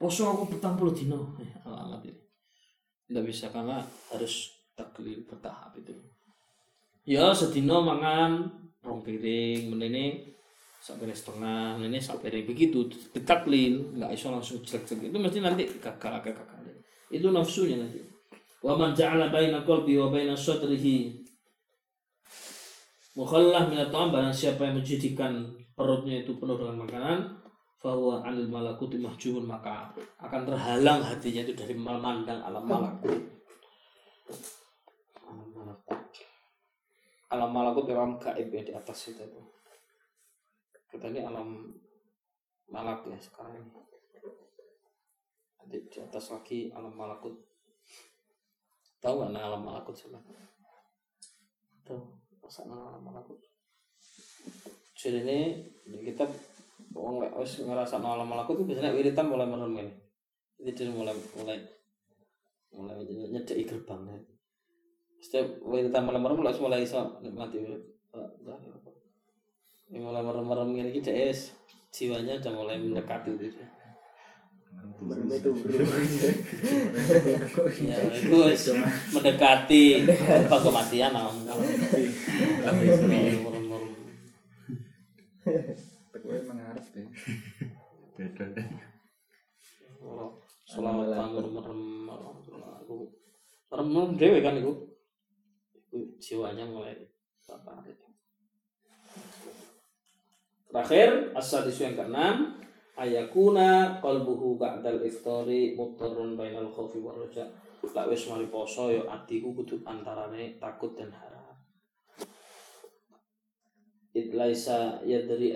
poso 0.00 0.24
aku 0.32 0.56
petang 0.56 0.80
puluh 0.80 0.96
dino? 0.96 1.36
Eh, 1.36 1.52
alamat 1.68 2.00
ini 2.08 2.25
nggak 3.06 3.24
bisa 3.26 3.50
karena 3.54 3.82
harus 4.10 4.54
taklil 4.74 5.22
bertahap 5.24 5.74
itu. 5.78 5.94
Ya 7.06 7.30
sedino 7.32 7.82
mangan 7.82 8.50
rong 8.82 9.02
piring 9.06 9.70
menene 9.70 10.34
sampai 10.82 11.10
setengah 11.10 11.78
menene 11.78 12.02
sampai 12.02 12.30
piring 12.30 12.46
begitu 12.46 12.90
ditaklil 13.14 13.94
nggak 13.98 14.10
iso 14.14 14.30
langsung 14.34 14.62
jelek-jelek. 14.62 15.14
Itu 15.14 15.18
mesti 15.22 15.38
nanti 15.38 15.64
gagal 15.78 16.34
itu 17.10 17.30
nafsunya 17.30 17.78
nanti. 17.78 18.02
Wa 18.62 18.74
man 18.74 18.90
ja'ala 18.90 19.30
baina 19.30 19.62
qalbi 19.62 19.94
wa 19.94 20.10
baina 20.10 20.34
sadrihi 20.34 21.22
mukhallah 23.14 23.70
min 23.70 23.78
at-ta'am 23.78 24.10
barang 24.10 24.34
siapa 24.34 24.66
yang 24.66 24.82
menjadikan 24.82 25.46
perutnya 25.72 26.26
itu 26.26 26.34
penuh 26.36 26.58
dengan 26.58 26.82
makanan 26.84 27.18
bahwa 27.82 28.24
anil 28.24 28.48
malakuti 28.48 28.96
mahjubun 28.98 29.46
maka 29.46 29.92
akan 30.18 30.42
terhalang 30.48 31.00
hatinya 31.04 31.44
itu 31.46 31.54
dari 31.54 31.74
memandang 31.76 32.40
alam 32.42 32.64
malakut. 32.64 33.20
Alam 35.22 35.48
malakut. 35.54 36.00
Alam 37.30 37.50
malakut 37.52 37.84
alam 37.92 38.16
gaib 38.18 38.48
ya 38.50 38.62
di 38.64 38.72
atas 38.72 39.12
itu. 39.12 39.24
Kita 40.90 41.12
ini 41.12 41.20
alam 41.22 41.70
malak 42.72 43.06
ya 43.06 43.18
sekarang. 43.20 43.60
Ini 43.60 43.82
di, 45.66 45.78
di 45.90 45.98
atas 46.00 46.32
lagi 46.32 46.72
alam 46.72 46.96
malakut. 46.96 47.34
Tahu 48.98 49.14
nggak 49.30 49.44
alam 49.44 49.62
malakut 49.62 49.94
sebenarnya 49.94 50.56
tahu. 51.86 52.02
Masa 52.42 52.66
alam 52.66 53.02
malakut? 53.02 53.38
Jadi 54.94 55.22
ini 55.22 55.40
kita 56.02 56.26
Wong 56.96 57.20
lek 57.20 57.36
wis 57.36 57.60
ngerasa 57.60 58.00
alam 58.00 58.24
malakut 58.24 58.56
itu 58.56 58.72
biasanya 58.72 58.96
wiritan 58.96 59.28
mulai 59.28 59.44
merem 59.44 59.76
ini. 59.84 59.92
Jadi 60.64 60.88
mulai 60.88 61.12
mulai 61.36 61.60
mulai 62.72 63.04
nyedeki 63.04 63.68
gerbang. 63.68 64.24
Setiap 65.20 65.60
wiritan 65.60 66.08
mulai 66.08 66.20
merem 66.24 66.40
mulai 66.40 66.56
mulai 66.56 66.80
iso 66.80 67.20
nikmati. 67.20 67.60
Ini 69.86 70.02
mulai 70.02 70.18
merem-merem 70.18 70.74
ini 70.74 70.90
kita 70.98 71.14
es 71.14 71.54
jiwanya 71.94 72.42
udah 72.42 72.52
mulai 72.58 72.74
mendekati 72.74 73.38
itu. 73.38 73.62
Merem 74.98 75.30
itu 75.30 75.50
Ya, 77.86 77.96
itu 78.10 78.72
mendekati 79.14 79.82
apa 80.48 80.56
kematian 80.58 81.14
merem 93.70 94.14
dewe 94.14 94.38
kan 94.42 94.58
itu. 94.58 94.72
Itu 95.74 95.98
jiwanya 96.18 96.66
mulai 96.66 96.94
apa 97.46 97.82
Terakhir 100.66 101.32
asal 101.32 101.64
isu 101.70 101.88
yang 101.88 101.96
keenam 101.96 102.58
ayakuna 102.98 104.02
qalbuhu 104.02 104.58
ba'dal 104.58 105.00
iftari 105.06 105.78
muttarun 105.78 106.34
bainal 106.34 106.68
khaufi 106.68 107.00
wal 107.00 107.16
raja. 107.16 107.46
Lak 107.86 108.10
wis 108.10 108.26
mari 108.26 108.50
poso 108.50 108.90
ya 108.90 109.06
atiku 109.06 109.54
kudu 109.54 109.80
antarane 109.86 110.58
takut 110.58 110.98
dan 110.98 111.14
harap. 111.14 111.54
It 114.10 114.34
laisa 114.34 115.00
yadri 115.06 115.54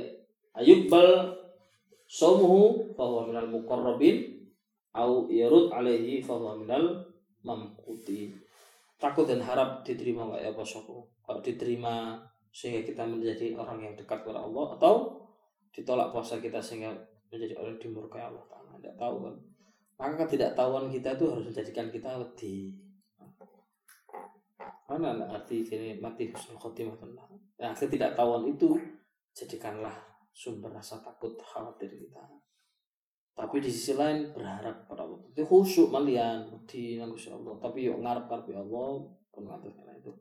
ayubbal 0.54 1.40
Saumuhu 2.10 2.90
fahuwa 2.98 3.30
minal 3.30 3.46
muqarrabin 3.46 4.42
au 4.98 5.30
yarud 5.30 5.70
alaihi 5.70 6.18
fahuwa 6.18 6.58
minal 6.58 7.06
mamkutin. 7.90 8.38
Takut 9.00 9.26
dan 9.26 9.42
harap 9.42 9.82
diterima 9.82 10.28
nggak 10.30 10.46
ya 10.46 10.52
posoku. 10.54 11.02
Kalau 11.26 11.40
diterima 11.42 12.22
sehingga 12.54 12.86
kita 12.86 13.02
menjadi 13.02 13.56
orang 13.58 13.82
yang 13.82 13.94
dekat 13.98 14.22
kepada 14.22 14.44
Allah 14.44 14.76
atau 14.78 14.94
ditolak 15.74 16.14
puasa 16.14 16.38
kita 16.38 16.62
sehingga 16.62 16.92
menjadi 17.32 17.58
orang 17.58 17.74
yang 17.74 17.82
dimurkai 17.82 18.22
Allah 18.22 18.44
Taala. 18.46 18.76
Tidak 18.78 18.96
tahu 19.00 19.16
kan. 19.26 19.34
Maka 20.00 20.24
ketidaktahuan 20.24 20.86
kita 20.92 21.16
itu 21.16 21.24
harus 21.26 21.44
menjadikan 21.48 21.86
kita 21.90 22.10
wedi. 22.20 22.76
Mana 24.90 25.14
arti 25.30 25.62
ini 25.62 25.96
mati 26.02 26.28
husnul 26.28 26.58
khotimah. 26.58 26.98
Nah, 27.62 27.72
ketidaktahuan 27.72 28.42
itu 28.50 28.74
jadikanlah 29.30 29.94
sumber 30.34 30.72
rasa 30.74 30.98
takut 30.98 31.38
khawatir 31.38 31.88
kita. 31.88 32.20
Tapi 33.34 33.56
di 33.62 33.70
sisi 33.72 33.96
lain 33.96 34.30
berharap 34.36 34.84
pada 34.84 35.06
Allah. 35.06 35.20
Itu 35.32 35.42
khusyuk 35.48 35.88
malian 35.88 36.44
di 36.68 37.00
nanggus 37.00 37.32
Allah. 37.32 37.56
Tapi 37.56 37.88
yuk 37.88 38.02
ngarep 38.02 38.28
ngarep 38.28 38.46
ya 38.52 38.60
Allah 38.60 38.90
pun 39.32 39.42
itu. 39.96 40.12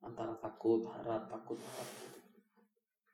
Antara 0.00 0.32
takut 0.40 0.88
harap 0.88 1.28
takut 1.28 1.60
harap. 1.60 1.88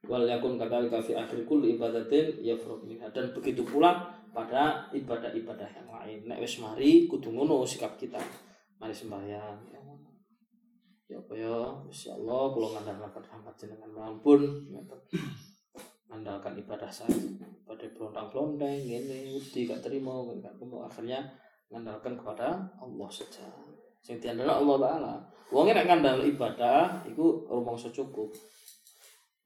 Wal 0.06 0.30
yakun 0.30 0.54
kadzalika 0.54 1.02
fi 1.02 1.18
akhir 1.18 1.42
kulli 1.42 1.74
ibadatin 1.74 2.38
yafruq 2.38 2.86
minha. 2.86 3.10
Dan 3.10 3.34
begitu 3.34 3.66
pula 3.66 4.14
pada 4.30 4.86
ibadah-ibadah 4.94 5.68
yang 5.74 5.88
lain. 5.90 6.18
Nek 6.30 6.38
wis 6.38 6.62
mari 6.62 7.10
kudu 7.10 7.34
sikap 7.66 7.98
kita. 7.98 8.22
Mari 8.78 8.94
sembahyang 8.94 9.58
ya 9.72 9.82
ya 11.06 11.22
apa 11.22 11.34
ya? 11.38 11.58
Insya 11.86 12.14
Allah 12.18 12.42
kalau 12.50 12.68
ngandalkan 12.74 13.22
rahmat 13.22 13.54
jenengan 13.58 13.90
mampun 13.90 14.70
ngandalkan 16.16 16.56
ibadah 16.56 16.88
saya 16.88 17.12
pada 17.68 17.84
berontang-berontang 17.92 18.72
ini 18.72 19.36
udah 19.36 19.62
gak 19.76 19.80
terima 19.84 20.12
gak 20.40 20.56
terima 20.56 20.88
akhirnya 20.88 21.20
ngandalkan 21.68 22.16
kepada 22.16 22.56
Allah 22.80 23.08
saja 23.12 23.44
sing 24.00 24.16
diandalkan 24.16 24.64
Allah 24.64 24.76
taala 24.80 25.14
wong 25.52 25.68
nek 25.68 25.84
ngandal 25.84 26.24
ibadah 26.24 27.04
iku 27.04 27.44
rumong 27.52 27.76
cukup 27.76 28.32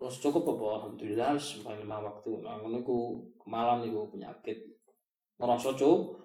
Terus 0.00 0.16
cukup 0.16 0.56
apa? 0.56 0.80
Alhamdulillah 0.80 1.36
sampai 1.36 1.76
lima 1.76 2.00
waktu. 2.00 2.40
Nah, 2.40 2.56
ngono 2.56 2.80
iku 2.80 3.20
malam 3.44 3.84
niku 3.84 4.08
penyakit. 4.08 4.56
Ngerasa 5.36 5.76
cukup. 5.76 6.16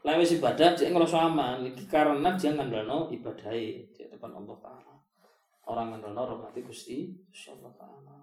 Wis 0.00 0.40
ibadah 0.40 0.72
dia 0.72 0.88
ngerasa 0.88 1.28
aman 1.28 1.60
iki 1.68 1.84
karena 1.84 2.32
dia 2.40 2.56
ngandalno 2.56 3.12
ibadahe 3.12 3.92
di 3.92 4.02
depan 4.08 4.32
Allah 4.32 4.56
taala. 4.64 4.94
Orang 5.68 5.92
ngandalno 5.92 6.32
rahmati 6.32 6.64
Gusti 6.64 7.12
Allah 7.52 7.72
taala. 7.76 8.19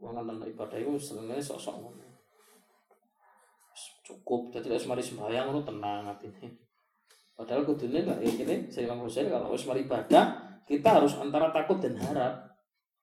Wong 0.00 0.16
ngandalno 0.16 0.48
ibadah 0.48 0.80
iku 0.80 0.96
senenge 0.96 1.36
sok-sok. 1.36 1.76
Cukup, 4.10 4.50
jadi 4.50 4.74
wis 4.74 4.88
mari 4.90 5.04
sembahyang 5.04 5.52
ngono 5.52 5.62
tenang 5.62 6.08
atine. 6.08 6.50
Padahal 7.36 7.62
kudune 7.62 8.04
gak 8.04 8.20
ya 8.20 8.30
kene 8.36 8.68
saya 8.68 8.90
Imam 8.90 9.06
Husain 9.06 9.30
kalau 9.30 9.54
wis 9.54 9.64
mari 9.64 9.86
ibadah 9.86 10.34
kita 10.66 10.88
harus 11.00 11.16
antara 11.16 11.48
takut 11.54 11.80
dan 11.80 11.96
harap 11.96 12.36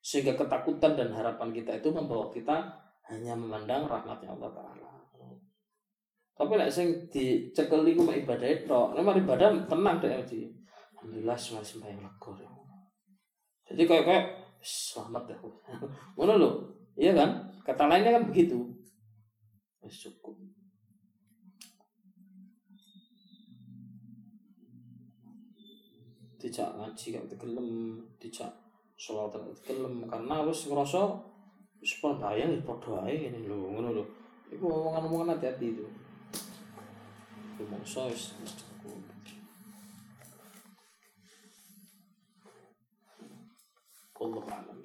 sehingga 0.04 0.38
ketakutan 0.38 0.94
dan 0.94 1.10
harapan 1.10 1.50
kita 1.50 1.80
itu 1.80 1.90
membawa 1.90 2.30
kita 2.30 2.54
hanya 3.10 3.34
memandang 3.34 3.88
rahmatnya 3.88 4.36
Allah 4.36 4.52
Taala. 4.52 4.90
Tapi 6.38 6.54
lek 6.54 6.70
sing 6.70 7.10
dicekel 7.10 7.82
iku 7.82 8.06
mek 8.06 8.22
ibadah 8.22 8.46
itu, 8.46 8.82
nek 8.94 9.18
ibadah 9.26 9.48
tenang 9.66 9.98
deh 9.98 10.22
di. 10.30 10.46
Alhamdulillah 10.98 11.38
semua 11.38 11.66
sembahyang 11.66 11.98
lega. 11.98 12.32
Jadi 13.74 13.82
kayak 13.90 14.06
kayak 14.06 14.26
selamat 14.62 15.34
deh. 15.34 15.38
Ngono 16.18 16.34
lho. 16.38 16.52
Iya 16.98 17.14
kan? 17.14 17.30
Kata 17.62 17.86
lainnya 17.86 18.18
kan 18.18 18.26
begitu. 18.26 18.58
Wis 19.86 20.10
cukup. 20.10 20.34
Dijak 26.42 26.70
ngaji 26.74 27.06
gak 27.18 27.26
gelem, 27.38 28.02
dijak 28.18 28.50
sholat 28.98 29.30
kelem 29.62 30.10
karena 30.10 30.42
wis 30.42 30.66
ngerasa 30.66 31.06
wis 31.78 32.02
pun 32.02 32.18
bayang 32.18 32.50
ya 32.50 32.62
padha 32.66 33.06
ae 33.06 33.30
ngene 33.30 33.46
lho 33.46 33.70
ngono 33.70 33.90
lho 33.94 34.04
iku 34.50 34.66
omongan-omongan 34.66 35.38
hati-hati 35.38 35.78
itu 35.78 35.86
rumangsa 37.62 38.10
wis 38.10 38.34
cukup 38.42 38.98
Allah 44.18 44.66
alam 44.66 44.82